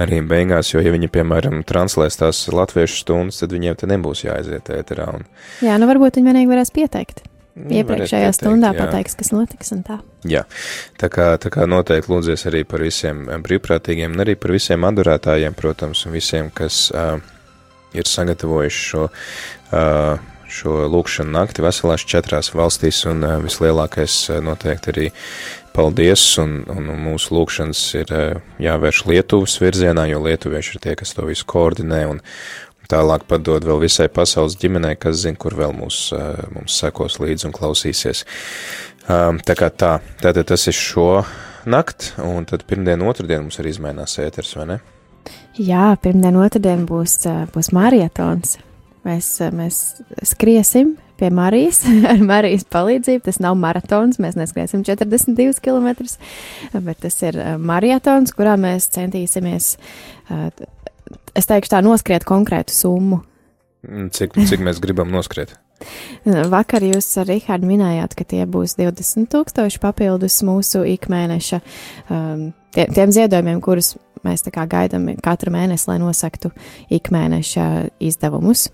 arī 0.00 0.22
beigās, 0.26 0.72
jo, 0.72 0.82
ja 0.84 0.92
viņi, 0.94 1.10
piemēram, 1.12 1.62
translēs 1.68 2.20
tās 2.20 2.42
latviešu 2.52 3.00
stundas, 3.02 3.40
tad 3.42 3.54
viņiem 3.56 3.78
te 3.80 3.88
nebūs 3.90 4.24
jāaiziet 4.26 4.70
ēterā. 4.72 5.08
Un, 5.18 5.26
Jā, 5.64 5.78
nu 5.80 5.88
varbūt 5.90 6.18
viņi 6.18 6.32
vienīgi 6.32 6.52
varēs 6.52 6.72
pieteikt. 6.76 7.24
nu, 7.56 7.72
Iepriekšējā 7.72 8.28
pieteikt, 8.28 8.38
stundā 8.40 8.72
jā. 8.74 8.84
pateiks, 8.84 9.16
kas 9.16 9.32
notiks 9.32 9.72
un 9.72 9.82
tā. 9.86 9.98
Jā, 10.28 10.44
tā 11.00 11.08
kā, 11.12 11.30
tā 11.40 11.52
kā 11.52 11.64
noteikti 11.68 12.12
lūdzies 12.12 12.46
arī 12.50 12.64
par 12.68 12.84
visiem 12.84 13.24
eh, 13.28 13.40
brīvprātīgiem, 13.40 14.12
un 14.12 14.24
arī 14.26 14.36
par 14.40 14.52
visiem 14.56 14.84
adorētājiem, 14.88 15.56
protams, 15.56 16.04
un 16.06 16.16
visiem, 16.16 16.50
kas 16.52 16.86
uh, 16.92 17.16
ir 17.96 18.08
sagatavojuši 18.08 18.82
šo, 18.90 19.06
uh, 19.08 20.34
šo 20.52 20.74
lūkšanu 20.92 21.32
nakti 21.32 21.64
veselās 21.64 22.04
četrās 22.06 22.52
valstīs, 22.54 23.02
un 23.08 23.24
vislielākais 23.42 24.18
noteikti 24.44 24.92
arī 24.92 25.08
paldies, 25.76 26.24
un, 26.42 26.62
un, 26.72 26.88
mūsu 27.06 27.34
lūkšanas 27.36 27.82
ir 28.00 28.12
uh, 28.14 28.38
jāvērš 28.62 29.02
Lietuvas 29.10 29.58
virzienā, 29.60 30.06
jo 30.10 30.22
lietuvieši 30.24 30.76
ir 30.76 30.82
tie, 30.86 30.94
kas 30.98 31.12
to 31.16 31.26
visu 31.28 31.46
koordinē, 31.48 32.02
un 32.10 32.22
tālāk 32.90 33.26
padod 33.28 33.66
vēl 33.66 33.82
visai 33.84 34.08
pasaules 34.12 34.56
ģimenei, 34.62 34.94
kas 35.00 35.20
zina, 35.24 35.38
kur 35.40 35.56
vēl 35.58 35.74
mūs, 35.76 36.00
uh, 36.16 36.46
mums 36.54 36.78
sekos 36.80 37.20
līdzi 37.22 37.50
un 37.50 37.56
klausīsies. 37.56 38.24
Um, 39.06 39.40
tā 39.44 39.54
kā 39.58 39.70
tā, 39.70 39.98
tātad 40.22 40.48
tas 40.48 40.66
ir 40.70 40.76
šo 40.76 41.10
nakt, 41.68 42.12
un 42.22 42.46
tad 42.48 42.64
pirmdien, 42.66 43.04
otrdien 43.06 43.44
mums 43.44 43.60
arī 43.62 43.74
izmainās 43.74 44.18
ēters, 44.22 44.54
vai 44.58 44.70
ne? 44.72 44.78
Jā, 45.58 45.90
pirmdien, 46.02 46.38
otrdien 46.38 46.86
būs, 46.88 47.20
ā, 47.28 47.42
būs 47.52 47.72
marietons. 47.74 48.56
Mēs, 49.06 49.28
ā, 49.44 49.50
mēs 49.54 49.80
skriesim 50.26 50.96
pie 51.20 51.30
Marijas 51.34 51.82
ar 52.10 52.22
Marijas 52.26 52.66
palīdzību. 52.72 53.24
Tas 53.28 53.40
nav 53.42 53.58
maratons, 53.60 54.20
mēs 54.22 54.38
neskriesim 54.38 54.84
42 54.86 55.60
km, 55.64 55.92
bet 56.74 57.04
tas 57.04 57.20
ir 57.24 57.38
ā, 57.42 57.54
marietons, 57.60 58.34
kurā 58.36 58.56
mēs 58.60 58.90
centīsimies, 58.96 59.76
ā, 60.30 60.48
es 61.36 61.48
teikšu 61.48 61.76
tā, 61.76 61.84
noskriet 61.86 62.26
konkrētu 62.28 62.74
summu. 62.74 63.22
Mm, 63.86 64.10
Cik, 64.14 64.34
cik 64.50 64.64
mēs 64.66 64.82
gribam 64.82 65.12
noskriet? 65.14 65.54
Vakar 66.56 66.84
jūs 66.84 67.08
ar 67.20 67.28
Rihārdu 67.28 67.68
minējāt, 67.68 68.16
ka 68.16 68.24
tie 68.28 68.42
būs 68.48 68.78
20 68.78 69.28
tūkstoši 69.32 69.80
papildus 69.82 70.40
mūsu 70.46 70.82
ikmēneša 70.96 71.60
um, 71.60 72.48
tie, 72.74 72.86
tiem 72.96 73.12
ziedojumiem, 73.14 73.60
kurus 73.64 73.94
mēs 74.26 74.42
gaidām 74.48 75.10
katru 75.22 75.52
mēnesi, 75.54 75.86
lai 75.90 76.00
nosaktu 76.02 76.50
ikmēneša 76.96 77.66
izdevumus, 78.02 78.68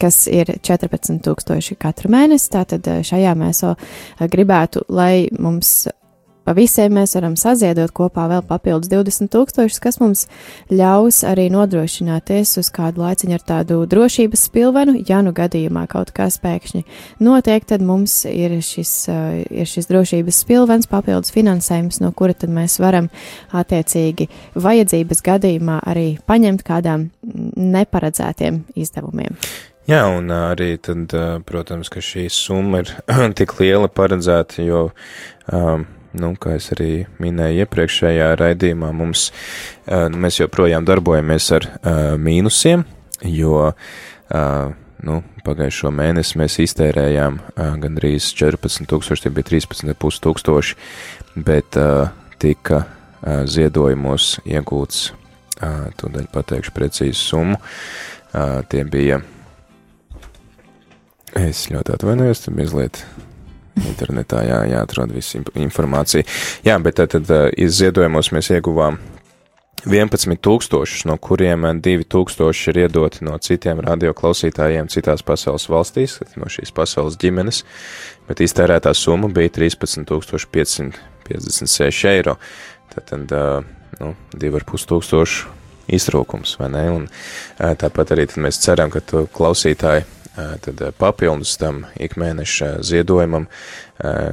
kas 0.00 0.24
ir 0.30 0.56
14,000 0.62 1.78
katru 1.80 2.12
mēnesi. 2.12 2.50
Tātad 2.54 2.88
eh, 2.90 3.02
šajā 3.06 3.36
mēs 3.38 3.62
eh, 3.66 3.76
gribētu, 4.32 4.86
lai 4.88 5.28
mums 5.38 5.86
pa 6.46 6.54
visiem 6.54 6.94
mēs 6.94 7.16
varam 7.16 7.34
saziedot 7.38 7.90
kopā 7.94 8.28
vēl 8.30 8.44
papildus 8.46 8.90
20,000, 8.92 9.80
kas 9.82 9.98
mums 9.98 10.24
ļaus 10.70 11.22
arī 11.26 11.48
nodrošināties 11.50 12.54
uz 12.62 12.70
kādu 12.74 13.02
laiciņu 13.02 13.34
ar 13.34 13.44
tādu 13.50 13.80
drošības 13.90 14.46
spilvenu. 14.46 14.94
Ja 15.08 15.22
nu 15.26 15.34
gadījumā 15.36 15.86
kaut 15.90 16.12
kas 16.16 16.38
pēkšņi 16.42 16.84
notiek, 17.26 17.66
tad 17.66 17.82
mums 17.86 18.20
ir 18.30 18.58
šis, 18.62 18.94
uh, 19.10 19.40
ir 19.50 19.66
šis 19.70 19.90
drošības 19.90 20.42
spilvens, 20.46 20.90
papildus 20.90 21.34
finansējums, 21.34 22.00
no 22.04 22.12
kura 22.16 22.36
tad 22.38 22.54
mēs 22.54 22.78
varam 22.82 23.10
attiecīgi 23.50 24.30
vajadzības 24.54 25.24
gadījumā 25.26 25.80
arī 25.90 26.12
paņemt 26.30 26.62
kādām 26.66 27.10
neparedzētiem 27.56 28.62
izdevumiem. 28.78 29.34
Jā, 29.86 30.00
un 30.10 30.32
arī 30.34 30.72
tad, 30.82 31.12
protams, 31.46 31.86
ka 31.94 32.00
šī 32.02 32.24
summa 32.34 32.80
ir 32.82 32.88
tik 33.38 33.52
liela 33.60 33.86
paredzēta, 33.86 34.64
jo, 34.66 34.80
um, 35.54 35.84
nu, 36.18 36.30
kā 36.42 36.56
es 36.58 36.72
arī 36.74 37.04
minēju 37.22 37.62
iepriekšējā 37.62 38.32
raidījumā, 38.40 38.88
mums, 38.90 39.28
uh, 39.30 40.08
mēs 40.10 40.40
joprojām 40.40 40.88
darbojamies 40.88 41.46
ar 41.54 41.68
uh, 41.68 42.00
mīnusiem, 42.18 42.82
jo, 43.30 43.60
uh, 43.70 44.74
nu, 45.06 45.20
pagājušo 45.46 45.94
mēnesi 45.94 46.42
mēs 46.42 46.58
iztērējām 46.66 47.38
uh, 47.38 47.78
gandrīz 47.84 48.32
14 48.42 48.90
tūkstoši, 48.90 49.28
tie 49.28 49.34
bija 49.38 49.52
13,5 49.52 50.20
tūkstoši, 50.26 50.80
bet 51.46 51.78
uh, 51.78 52.10
tika 52.42 52.82
uh, 52.82 53.46
ziedojumos 53.46 54.40
iegūts, 54.42 55.06
uh, 55.62 55.94
tūdaļ 56.02 56.26
pateikšu 56.34 56.74
precīzu 56.74 57.22
summu, 57.22 57.62
uh, 57.62 58.66
tie 58.66 58.82
bija 58.82 59.22
Es 61.36 61.66
ļoti 61.68 61.92
atvainojos, 61.92 62.40
tur 62.46 62.54
mazliet 62.56 63.02
internetā 63.84 64.40
jā, 64.46 64.62
jāatrod 64.70 65.12
visu 65.12 65.42
imp- 65.42 65.52
informāciju. 65.60 66.24
Jā, 66.64 66.78
bet 66.80 66.96
tad, 66.96 67.12
tad 67.12 67.28
uh, 67.32 67.48
izziedojumos 67.60 68.32
mēs 68.32 68.48
ieguvām 68.56 68.96
11 69.86 70.40
tūkstošus, 70.42 71.04
no 71.06 71.18
kuriem 71.22 71.66
2 71.84 72.06
tūkstoši 72.10 72.72
ir 72.72 72.80
iedoti 72.86 73.26
no 73.28 73.36
citiem 73.38 73.82
radioklausītājiem 73.84 74.88
citās 74.90 75.22
pasaules 75.26 75.68
valstīs, 75.70 76.16
no 76.40 76.48
šīs 76.50 76.72
pasaules 76.74 77.20
ģimenes, 77.20 77.62
bet 78.26 78.40
iztērētā 78.42 78.94
summa 78.96 79.28
bija 79.28 79.52
13 79.60 80.08
556 80.56 82.10
eiro. 82.10 82.38
Tad, 82.94 83.12
tad 83.12 83.36
uh, 83.36 83.60
nu, 84.00 84.14
2,5 84.34 84.88
tūkstošu 84.88 85.54
iztrūkums, 85.92 86.56
vai 86.58 86.72
ne? 86.72 86.84
Un 86.90 87.06
tāpat 87.60 88.16
arī 88.16 88.26
mēs 88.42 88.58
ceram, 88.64 88.90
ka 88.90 89.04
klausītāji 89.36 90.15
tad 90.36 90.82
papildus 90.98 91.56
tam 91.60 91.84
ikmēneša 92.02 92.76
ziedojumam, 92.84 93.48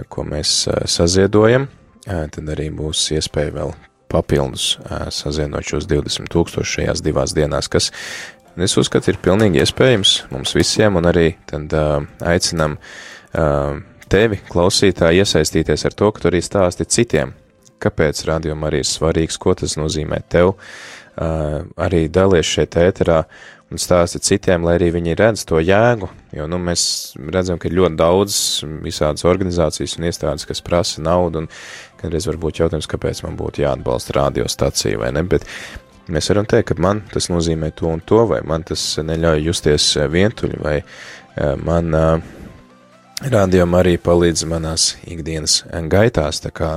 ko 0.09 0.25
mēs 0.27 0.65
saziedojam, 0.91 1.69
tad 2.05 2.53
arī 2.55 2.69
būs 2.75 3.05
iespēja 3.17 3.55
vēl 3.55 3.73
papildus 4.11 4.75
saziedot 5.15 5.65
šos 5.65 5.87
20 5.89 6.29
tūkstošus 6.33 6.77
šajās 6.77 7.03
divās 7.05 7.33
dienās, 7.35 7.69
kas 7.71 7.89
es 8.53 8.75
uzskatu 8.77 9.13
ir 9.13 9.21
pilnīgi 9.23 9.63
iespējams 9.63 10.17
mums 10.33 10.53
visiem, 10.57 10.99
un 10.99 11.09
arī 11.09 11.31
tad 11.49 11.73
aicinam 12.21 12.77
tevi, 14.13 14.41
klausītāji, 14.51 15.23
iesaistīties 15.23 15.87
ar 15.87 15.95
to, 15.97 16.11
ka 16.13 16.21
tu 16.21 16.29
arī 16.29 16.43
stāsti 16.45 16.85
citiem, 16.85 17.33
kāpēc 17.81 18.25
rādījumam 18.29 18.67
arī 18.69 18.83
ir 18.83 18.89
svarīgs, 18.89 19.39
ko 19.41 19.55
tas 19.57 19.77
nozīmē 19.79 20.21
tev, 20.29 20.53
arī 21.17 22.05
dalies 22.13 22.49
šeit 22.49 22.77
ēterā, 22.79 23.23
un 23.73 23.81
stāsti 23.81 24.21
citiem, 24.21 24.65
lai 24.65 24.77
arī 24.77 24.91
viņi 24.93 25.15
redz 25.17 25.43
to 25.49 25.57
jēgu, 25.61 26.09
jo, 26.37 26.45
nu, 26.49 26.59
mēs 26.61 26.83
redzam, 27.33 27.57
ka 27.59 27.69
ir 27.69 27.77
ļoti 27.79 27.97
daudz 27.99 28.35
visādas 28.85 29.25
organizācijas 29.25 29.97
un 29.97 30.07
iestādes, 30.09 30.45
kas 30.49 30.61
prasa 30.65 31.01
naudu, 31.01 31.43
un 31.43 31.49
kādreiz 32.01 32.27
varbūt 32.29 32.61
jautājums, 32.61 32.89
kāpēc 32.91 33.23
man 33.25 33.39
būtu 33.39 33.63
jāatbalsta 33.63 34.17
radiostacija 34.19 35.01
vai 35.01 35.09
ne, 35.15 35.25
bet 35.25 35.47
mēs 36.13 36.29
varam 36.29 36.47
teikt, 36.49 36.69
ka 36.69 36.77
man 36.83 37.01
tas 37.13 37.31
nozīmē 37.33 37.71
to 37.77 37.89
un 37.89 38.03
to, 38.05 38.21
vai 38.29 38.43
man 38.45 38.65
tas 38.67 38.83
neļauj 39.01 39.43
justies 39.47 39.89
vientuļi, 40.13 40.61
vai 40.61 40.77
man 41.63 41.97
rādījumi 43.33 43.79
arī 43.79 43.97
palīdz 44.03 44.45
manās 44.51 44.93
ikdienas 45.09 45.63
gaitās, 45.89 46.43
tā 46.43 46.51
kā 46.53 46.73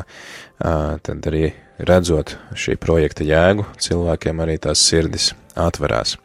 tad 0.56 1.28
arī 1.28 1.50
redzot 1.76 2.36
šī 2.56 2.78
projekta 2.80 3.26
jēgu, 3.26 3.66
cilvēkiem 3.82 4.40
arī 4.40 4.56
tās 4.62 4.80
sirdis 4.86 5.34
atverās. 5.56 6.16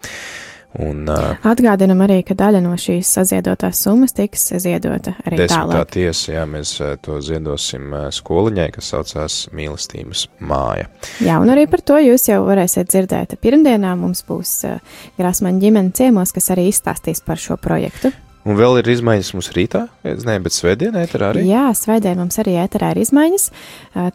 Un, 0.79 1.03
uh, 1.11 1.35
Atgādinam 1.51 1.99
arī, 2.05 2.21
ka 2.23 2.35
daļa 2.39 2.61
no 2.63 2.77
šīs 2.79 3.09
saziedotās 3.17 3.81
summas 3.83 4.15
tiks 4.15 4.53
ziedota 4.63 5.17
arī 5.27 5.41
tālāk. 5.43 5.73
Tā 5.75 5.83
tiesa, 5.97 6.31
jā, 6.37 6.45
mēs 6.47 6.77
to 7.03 7.19
ziedosim 7.25 7.91
skoliņai, 8.15 8.69
kas 8.77 8.93
saucās 8.93 9.37
mīlestības 9.55 10.25
māja. 10.39 10.87
Jā, 11.19 11.41
un 11.43 11.51
arī 11.51 11.67
par 11.71 11.83
to 11.83 11.99
jūs 11.99 12.29
jau 12.31 12.39
varēsiet 12.47 12.87
dzirdēt. 12.93 13.35
Pirmdienā 13.43 13.97
mums 13.99 14.23
būs 14.27 14.55
uh, 14.69 14.99
Grasmaņa 15.19 15.65
ģimene 15.65 15.95
ciemos, 15.97 16.31
kas 16.31 16.53
arī 16.55 16.69
izstāstīs 16.71 17.23
par 17.25 17.41
šo 17.41 17.59
projektu. 17.59 18.13
Un 18.41 18.57
vēl 18.57 18.79
ir 18.79 18.87
izmaiņas 18.95 19.35
mums 19.35 19.51
rītā, 19.53 19.83
nezinu, 20.01 20.39
bet 20.41 20.55
svētdienā 20.55 21.03
ēterā 21.05 21.27
arī? 21.29 21.43
Jā, 21.45 21.67
svētdien 21.77 22.17
mums 22.17 22.39
arī 22.41 22.55
ēterā 22.63 22.89
ir 22.95 23.03
izmaiņas. 23.03 23.45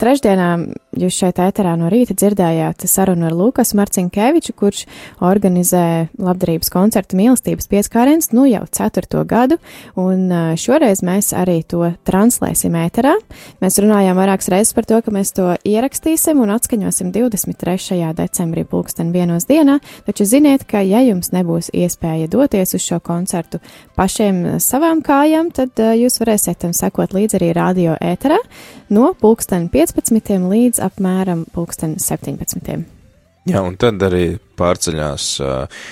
Trešdienā 0.00 0.48
jūs 0.98 1.18
šeit 1.20 1.38
ēterā 1.42 1.76
no 1.78 1.90
rīta 1.92 2.16
dzirdējāt 2.18 2.86
sarunu 2.90 3.28
ar 3.28 3.36
Lukas 3.36 3.70
Marcinkeviču, 3.78 4.54
kurš 4.58 4.82
organizē 5.24 6.08
labdarības 6.18 6.72
koncertu 6.74 7.18
mīlestības 7.20 7.70
pieskāriens 7.70 8.32
nu 8.34 8.48
jau 8.50 8.64
ceturto 8.66 9.22
gadu, 9.28 9.60
un 9.94 10.26
šoreiz 10.58 11.04
mēs 11.06 11.30
arī 11.36 11.60
to 11.62 11.92
translēsim 12.08 12.74
ēterā. 12.82 13.14
Mēs 13.62 13.78
runājām 13.82 14.18
vairākas 14.18 14.50
reizes 14.50 14.74
par 14.74 14.88
to, 14.90 14.98
ka 15.06 15.14
mēs 15.14 15.32
to 15.36 15.52
ierakstīsim 15.62 16.42
un 16.42 16.54
atskaņosim 16.56 17.14
23. 17.14 18.02
decembrī 18.18 18.66
pulksten 18.66 19.14
vienos 19.14 19.46
dienā, 19.46 19.78
taču 20.08 20.26
ziniet, 20.26 20.66
ka 20.66 20.82
ja 20.82 21.04
jums 21.06 21.30
nebūs 21.36 21.70
iespēja 21.76 22.26
doties 22.32 22.74
uz 22.74 22.82
šo 22.82 22.98
koncertu 23.04 23.62
paši 23.94 24.16
pašiem 24.16 24.60
savām 24.64 25.02
kājām, 25.04 25.50
tad 25.52 25.76
jūs 25.76 26.20
varēsiet 26.22 26.62
tam 26.62 26.72
sekot 26.72 27.12
līdzi 27.12 27.36
arī 27.36 27.50
radio 27.52 27.96
ēterā 28.00 28.38
no 28.88 29.10
pulksten 29.20 29.68
15 29.68 30.46
līdz 30.48 30.80
apmēram 30.86 31.44
pulksten 31.54 31.96
17. 32.02 32.84
Jā, 33.46 33.62
un 33.62 33.76
tad 33.78 34.02
arī 34.02 34.40
pārceļās 34.58 35.28
uh, 35.44 35.84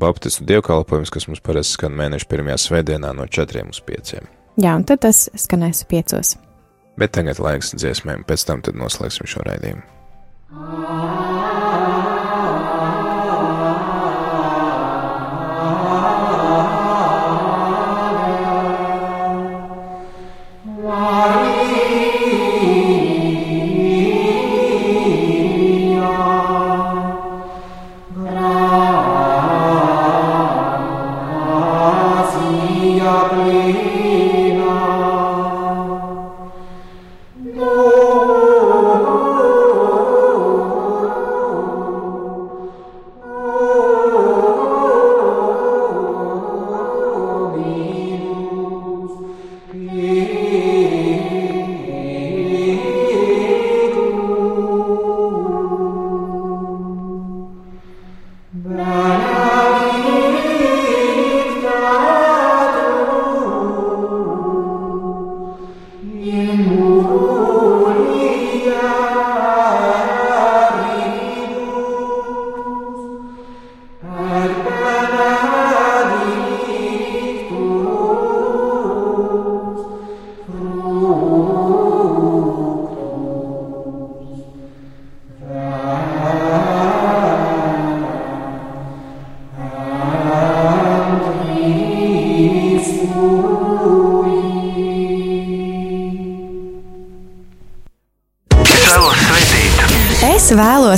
Baptistu 0.00 0.46
dievkalpojums, 0.48 1.12
kas 1.14 1.28
mums 1.30 1.42
parasti 1.44 1.78
skan 1.78 1.94
mēneša 1.98 2.26
pirmajā 2.30 2.58
svētdienā 2.64 3.12
no 3.14 3.28
4 3.38 3.68
uz 3.70 3.82
5. 3.86 4.18
Jā, 4.58 4.74
un 4.74 4.86
tad 4.88 5.04
tas 5.06 5.28
skanēs 5.38 5.84
5. 5.90 6.34
Bet 6.98 7.14
tagad 7.14 7.38
laiks 7.38 7.76
dziesmēm, 7.78 8.26
pēc 8.26 8.48
tam 8.48 8.66
tad 8.66 8.78
noslēgsim 8.80 9.30
šo 9.30 9.46
raidījumu. 9.46 11.37
Música 33.58 33.97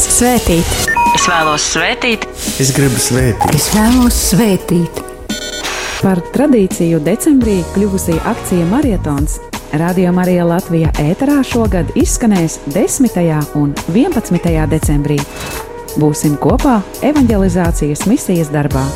vēlos 0.01 0.17
svētīt. 0.17 0.69
Es 1.15 1.25
vēlos 1.29 1.65
svētīt. 1.75 2.23
Es 2.63 2.71
gribu 2.73 2.97
svētīt. 2.97 3.55
Es 3.55 3.67
vēlos 3.75 4.17
svētīt. 4.31 5.01
Par 6.01 6.23
tradīciju 6.33 7.03
decembrī 7.05 7.59
kļuvusī 7.75 8.17
akcija 8.25 8.65
Marietons 8.71 9.37
Radio 9.77 10.15
Marija 10.17 10.47
Latvija 10.49 10.89
ēterā 11.03 11.43
šogad 11.45 11.93
izskanēs 12.01 12.57
10. 12.73 13.21
un 13.61 13.75
11. 13.93 14.41
decembrī. 14.73 15.21
Būsim 16.01 16.39
kopā 16.41 16.81
evanģelizācijas 17.05 18.07
misijas 18.09 18.49
darbā. 18.55 18.87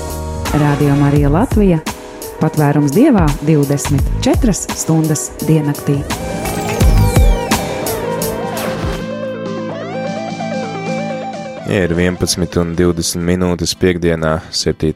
Radio 0.57 0.97
Marija 0.97 1.29
Latvija- 1.29 1.83
patvērums 2.41 2.97
dievā 2.97 3.29
24 3.45 4.57
stundas 4.73 5.31
diennaktī. 5.45 6.01
Ja 11.65 11.87
ir 11.87 11.95
11 11.97 12.59
un 12.61 12.75
20 12.77 13.23
minūtes 13.25 13.71
piekdienā, 13.81 14.35
7. 14.53 14.91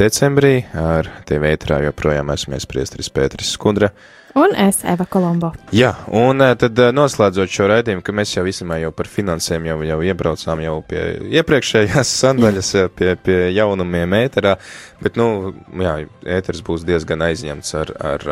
decembrī, 0.00 0.54
ar 0.72 1.10
tevi 1.28 1.50
ētrā 1.52 1.82
joprojām 1.84 2.32
esmu 2.32 2.56
Priestris 2.70 3.12
Pēteris 3.12 3.50
Skudra. 3.52 3.90
Un 4.32 4.54
es, 4.56 4.78
Eva 4.88 5.04
Kolombo. 5.10 5.50
Jā, 5.76 5.90
un 6.16 6.40
eh, 6.40 6.54
tad 6.56 6.78
eh, 6.80 6.88
noslēdzot 6.96 7.52
šo 7.52 7.66
raidījumu, 7.68 8.04
ka 8.06 8.14
mēs 8.16 8.32
jau 8.32 8.46
vismaz 8.46 8.80
jau 8.80 8.92
par 8.96 9.10
finansēm 9.12 9.68
jau, 9.68 9.76
jau 9.90 9.98
iebraucām 10.06 10.62
jau 10.64 10.78
pie 10.88 11.02
iepriekšējās 11.40 12.14
sandaļas, 12.22 12.72
eh, 12.80 12.88
pie, 12.96 13.12
pie 13.20 13.38
jaunumiem 13.58 14.16
ēterā, 14.22 14.56
bet, 15.02 15.20
nu, 15.20 15.52
jā, 15.82 15.98
ēters 16.38 16.64
būs 16.64 16.88
diezgan 16.88 17.28
aizņemts 17.28 17.76
ar, 17.82 17.94
ar 18.14 18.28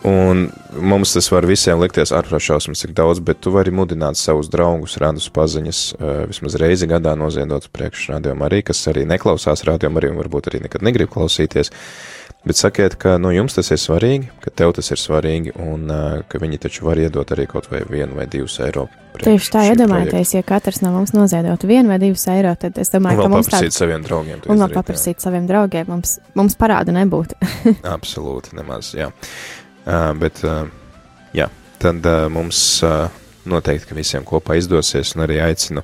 Un 0.02 0.48
mums 0.82 1.12
tas 1.14 1.28
var 1.30 1.46
visiem 1.46 1.78
likties 1.78 2.10
ārprāt 2.10 2.42
šausmas, 2.42 2.80
cik 2.82 2.90
daudz, 2.98 3.20
bet 3.22 3.38
tu 3.44 3.52
vari 3.54 3.70
mudināt 3.70 4.18
savus 4.18 4.48
draugus, 4.50 4.96
radus 4.98 5.28
paziņas, 5.30 5.82
vismaz 6.26 6.56
reizi 6.58 6.88
gadā 6.90 7.12
noziedot 7.18 7.68
priekš 7.70 8.08
rādījumam 8.10 8.42
arī, 8.48 8.64
kas 8.66 8.82
arī 8.90 9.04
neklausās 9.06 9.62
rādījumam 9.68 10.00
arī 10.00 10.10
un 10.10 10.18
varbūt 10.18 10.50
arī 10.50 10.64
nekad 10.64 10.82
negrib 10.82 11.12
klausīties. 11.12 11.70
Bet 12.42 12.58
sakiet, 12.58 12.96
ka 12.98 13.18
nu, 13.22 13.30
jums 13.30 13.54
tas 13.54 13.68
ir 13.70 13.78
svarīgi, 13.78 14.32
ka 14.42 14.50
tev 14.50 14.72
tas 14.74 14.88
ir 14.90 14.98
svarīgi, 14.98 15.52
un 15.62 15.84
uh, 15.86 16.16
ka 16.26 16.40
viņi 16.42 16.58
taču 16.64 16.88
var 16.88 16.98
iedot 16.98 17.30
arī 17.36 17.46
kaut 17.46 17.68
vai 17.70 17.84
vienu 17.86 18.18
vai 18.18 18.26
divus 18.30 18.56
eiro. 18.64 18.88
Tieši 19.22 19.52
tā, 19.54 19.62
iedomājieties, 19.70 20.32
ja 20.34 20.42
katrs 20.46 20.80
no 20.82 20.90
mums 20.90 21.14
noziedotu 21.14 21.70
vienu 21.70 21.92
vai 21.92 22.00
divus 22.02 22.26
eiro, 22.32 22.56
tad 22.58 22.82
es 22.82 22.90
domāju, 22.90 23.20
un 23.20 23.28
ka 23.28 23.34
mums 23.36 23.52
tāds... 23.52 23.78
saviem 23.78 24.02
draugiem. 24.02 24.42
Un 24.50 24.64
vēl 24.64 24.74
paprasīt 24.74 25.20
jā. 25.20 25.28
saviem 25.28 25.46
draugiem, 25.46 25.86
mums, 25.92 26.16
mums 26.34 26.58
parāda 26.58 26.94
nebūtu. 26.96 27.38
Absolūti, 27.96 28.56
nemaz, 28.58 28.90
jā. 28.98 29.12
Uh, 29.86 30.10
bet, 30.18 30.42
uh, 30.42 30.66
jā, 31.38 31.46
tad 31.78 32.02
uh, 32.10 32.26
mums 32.32 32.58
uh, 32.82 33.06
noteikti, 33.48 33.88
ka 33.90 33.96
visiem 33.96 34.26
kopā 34.26 34.56
izdosies, 34.58 35.14
un 35.16 35.24
arī 35.26 35.40
aicinu 35.42 35.82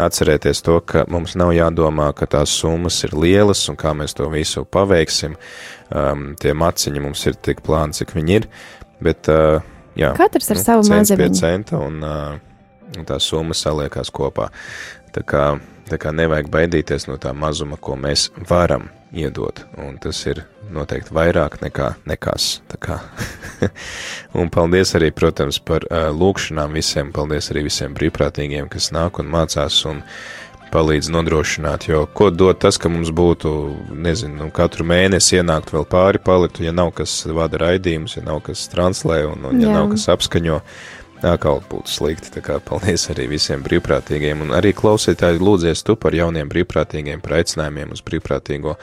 atcerēties 0.00 0.62
to, 0.64 0.78
ka 0.84 1.04
mums 1.10 1.36
nav 1.38 1.52
jādomā, 1.54 2.10
ka 2.16 2.28
tās 2.30 2.54
summas 2.60 3.00
ir 3.06 3.14
lielas 3.16 3.64
un 3.70 3.78
kā 3.80 3.92
mēs 3.96 4.16
to 4.16 4.28
visu 4.32 4.64
paveiksim. 4.64 5.36
Um, 5.92 6.32
tie 6.40 6.54
maciņi 6.56 7.02
mums 7.04 7.26
ir 7.28 7.36
tik 7.44 7.60
plāni, 7.64 7.96
cik 7.96 8.14
viņi 8.16 8.38
ir. 8.38 8.48
Bet, 9.04 9.28
uh, 9.28 9.60
jā, 9.98 10.14
Katrs 10.16 10.50
ar 10.54 10.60
nu, 10.60 10.64
savu 10.64 10.88
mazumiņu. 10.88 11.38
Centa 11.38 11.80
un, 11.84 12.00
uh, 12.00 12.96
un 12.96 13.08
tā 13.08 13.18
summa 13.20 13.56
saliekās 13.58 14.12
kopā. 14.14 14.48
Tā 15.14 15.22
kā, 15.28 15.44
tā 15.90 16.00
kā 16.00 16.12
nevajag 16.14 16.48
baidīties 16.50 17.08
no 17.10 17.18
tā 17.20 17.34
mazuma, 17.36 17.76
ko 17.76 17.98
mēs 18.00 18.30
varam 18.48 18.88
iedot, 19.14 19.60
un 19.78 19.98
tas 20.02 20.18
ir 20.26 20.42
noteikti 20.74 21.14
vairāk 21.14 21.60
nekā 21.62 21.92
nekas. 22.08 22.62
un 24.40 24.50
paldies 24.50 24.94
arī, 24.98 25.12
protams, 25.14 25.60
par 25.62 25.86
uh, 25.90 26.08
lūkšanām 26.14 26.74
visiem, 26.74 27.12
paldies 27.14 27.52
arī 27.52 27.66
visiem 27.68 27.94
brīvprātīgiem, 27.94 28.70
kas 28.72 28.90
nāk 28.94 29.20
un 29.22 29.30
mācās 29.30 29.84
un 29.90 30.02
palīdz 30.72 31.10
nodrošināt, 31.14 31.88
jo 31.88 32.04
ko 32.16 32.30
dod 32.34 32.58
tas, 32.62 32.78
ka 32.80 32.90
mums 32.92 33.12
būtu, 33.14 33.52
nezinu, 33.94 34.38
nu, 34.42 34.50
katru 34.54 34.86
mēnesi 34.88 35.38
ienākt 35.38 35.72
vēl 35.74 35.86
pāri 35.90 36.22
palitu, 36.24 36.64
ja 36.66 36.74
nav 36.74 36.92
kas 36.96 37.22
vada 37.36 37.60
raidījumus, 37.62 38.16
ja 38.18 38.24
nav 38.26 38.42
kas 38.46 38.66
translē 38.72 39.24
un, 39.30 39.46
un 39.50 39.62
ja 39.62 39.70
Jā. 39.70 39.76
nav 39.78 39.92
kas 39.94 40.08
apskaņo, 40.16 40.60
atkal 41.22 41.60
būtu 41.70 41.90
slikti. 41.90 42.32
Tā 42.34 42.42
kā 42.44 42.58
paldies 42.64 43.06
arī 43.12 43.28
visiem 43.30 43.62
brīvprātīgiem 43.64 44.42
un 44.44 44.54
arī 44.56 44.74
klausītāji 44.76 45.42
lūdzies 45.42 45.84
tu 45.86 45.96
par 46.00 46.16
jauniem 46.16 46.50
brīvprātīgiem, 46.50 47.22
par 47.24 47.38
aicinājumiem 47.40 47.94
uz 47.94 48.02
brīvprātīgo 48.06 48.76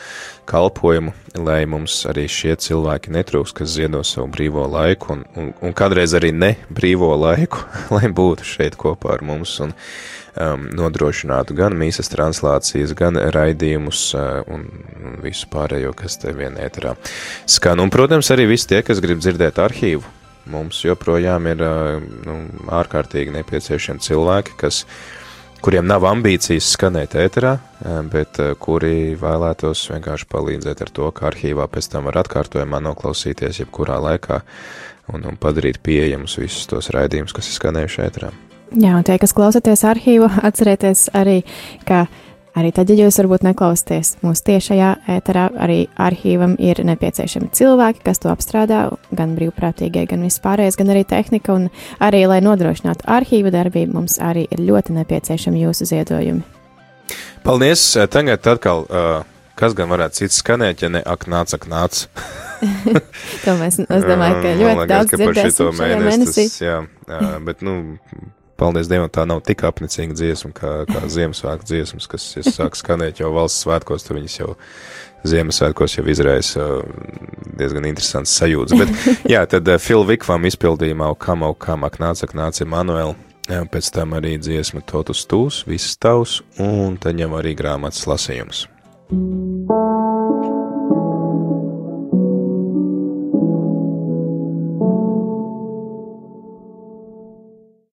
kalpojumu, 0.49 1.13
lai 1.41 1.63
mums 1.69 2.01
arī 2.09 2.27
šie 2.31 2.55
cilvēki 2.61 3.13
netrūks, 3.17 3.55
kas 3.55 3.75
ziedo 3.75 4.03
savu 4.07 4.29
brīvo 4.33 4.65
laiku 4.69 5.15
un, 5.15 5.25
un, 5.35 5.51
un 5.61 5.75
kādreiz 5.77 6.15
arī 6.17 6.31
ne 6.35 6.55
brīvo 6.69 7.13
laiku, 7.19 7.65
lai 7.95 8.07
būtu 8.07 8.47
šeit 8.47 8.79
kopā 8.79 9.17
ar 9.17 9.25
mums. 9.27 9.59
Un, 9.63 9.75
um, 10.39 10.67
nodrošinātu 10.75 11.55
gan 11.57 11.75
mīsas 11.77 12.11
translācijas, 12.11 12.95
gan 12.97 13.19
raidījumus 13.35 14.05
uh, 14.15 14.41
un, 14.51 14.65
visu 15.23 15.49
pārējo, 15.51 15.93
kas 15.97 16.19
te 16.21 16.33
vien 16.35 16.57
ēterā 16.61 16.95
skan. 17.49 17.83
Un, 17.83 17.91
protams, 17.93 18.31
arī 18.33 18.47
visi 18.53 18.71
tie, 18.71 18.81
kas 18.85 19.03
grib 19.03 19.21
dzirdēt 19.23 19.59
arhīvu. 19.61 20.20
Mums 20.49 20.79
joprojām 20.85 21.45
ir 21.51 21.59
nu, 22.25 22.37
ārkārtīgi 22.73 23.33
nepieciešami 23.35 24.01
cilvēki, 24.01 24.55
kas, 24.57 24.81
kuriem 25.61 25.85
nav 25.85 26.07
ambīcijas 26.09 26.71
skanēt 26.73 27.13
ēterā, 27.21 27.55
bet 28.09 28.39
kuri 28.63 29.13
vēlētos 29.21 29.83
vienkārši 29.93 30.29
palīdzēt 30.31 30.81
ar 30.81 30.93
to, 30.97 31.11
ka 31.13 31.29
arhīvā 31.29 31.67
pēc 31.69 31.91
tam 31.93 32.09
var 32.09 32.23
atkārtojumā 32.23 32.81
noklausīties 32.87 33.61
jebkurā 33.61 33.99
laikā 34.01 34.41
un, 35.13 35.27
un 35.29 35.37
padarīt 35.37 35.81
pieejamus 35.85 36.39
visus 36.41 36.65
tos 36.71 36.89
raidījumus, 36.95 37.35
kas 37.37 37.51
ir 37.51 37.59
skanējuši 37.59 38.03
ēterā. 38.07 38.33
Jā, 38.71 38.95
un 38.95 39.03
tie, 39.03 39.17
kas 39.19 39.33
klausāties 39.35 39.81
arhīvu, 39.83 40.29
atcerieties 40.47 41.09
arī, 41.17 41.41
ka 41.85 42.05
arī 42.57 42.71
tad, 42.75 42.91
ja 42.91 43.05
jūs 43.05 43.19
varbūt 43.21 43.45
neklausāties 43.47 44.15
mūsu 44.25 44.45
tiešajā 44.49 44.91
ēterā, 45.15 45.47
arī 45.61 45.79
arhīvam 46.01 46.55
ir 46.59 46.83
nepieciešami 46.87 47.51
cilvēki, 47.57 48.03
kas 48.05 48.21
to 48.23 48.31
apstrādā, 48.33 48.83
gan 49.15 49.35
brīvprātīgie, 49.37 50.05
gan 50.09 50.25
vispārējais, 50.27 50.79
gan 50.79 50.93
arī 50.93 51.03
tehnika, 51.07 51.55
un 51.57 51.69
arī, 52.03 52.23
lai 52.29 52.41
nodrošinātu 52.45 53.07
arhīva 53.09 53.53
darbību, 53.53 53.95
mums 53.99 54.19
arī 54.21 54.47
ir 54.51 54.63
ļoti 54.67 54.97
nepieciešami 54.99 55.65
jūsu 55.65 55.89
ziedojumi. 55.93 56.45
Paldies! 57.43 57.83
Tagad 58.11 58.47
atkal. 58.47 58.87
Kas 59.61 59.75
gan 59.77 59.91
varētu 59.91 60.23
cits 60.23 60.39
skanēt, 60.41 60.81
ja 60.81 60.89
ne 60.89 61.01
ak, 61.05 61.27
nāc, 61.29 61.51
ak, 61.53 61.67
nāc? 61.69 62.05
to 63.45 63.55
mēs, 63.59 63.79
es 63.81 64.05
domāju, 64.05 64.37
ka 64.41 64.53
ļoti 64.59 64.85
daudz 64.89 65.15
dzirdēsim 65.15 65.73
šajā 65.77 65.97
mēnesī. 66.01 66.45
Tas, 66.49 66.61
jā, 66.61 66.77
bet, 67.45 67.63
nu, 67.65 67.75
paldies 68.61 68.89
Dievam, 68.91 69.09
tā 69.11 69.25
nav 69.29 69.41
tik 69.45 69.63
apnicīga 69.67 70.15
dziesma 70.17 70.53
kā, 70.55 70.73
kā 70.89 71.01
Ziemassvētku 71.09 71.67
dziesmas, 71.67 72.07
kas 72.11 72.27
sāk 72.47 72.77
skanēt 72.79 73.23
jau 73.23 73.31
valsts 73.35 73.65
svētkos, 73.65 74.05
tad 74.05 74.19
viņas 74.19 74.37
jau 74.37 74.53
Ziemassvētkos 75.27 75.97
jau 75.97 76.05
izraisa 76.09 76.67
diezgan 77.59 77.89
interesants 77.89 78.33
sajūtas. 78.37 78.77
Bet, 78.77 79.09
jā, 79.33 79.43
tad 79.49 79.69
Phil 79.83 80.05
Vikvam 80.09 80.47
izpildījumā, 80.49 81.11
kam 81.21 81.45
kam 81.61 81.87
ak 81.89 81.99
nāc, 82.01 82.23
ak 82.25 82.35
nāc, 82.37 82.61
Emanuel, 82.65 83.15
pēc 83.47 83.91
tam 83.93 84.17
arī 84.17 84.37
dziesma 84.41 84.85
Totus 84.85 85.25
tūs, 85.29 85.63
viss 85.69 85.97
tavs, 86.01 86.39
un 86.61 86.99
tad 87.01 87.17
ņem 87.19 87.37
arī 87.41 87.57
grāmatas 87.57 88.07
lasījums. 88.09 88.67
Thank 89.11 89.69
you. 89.69 90.40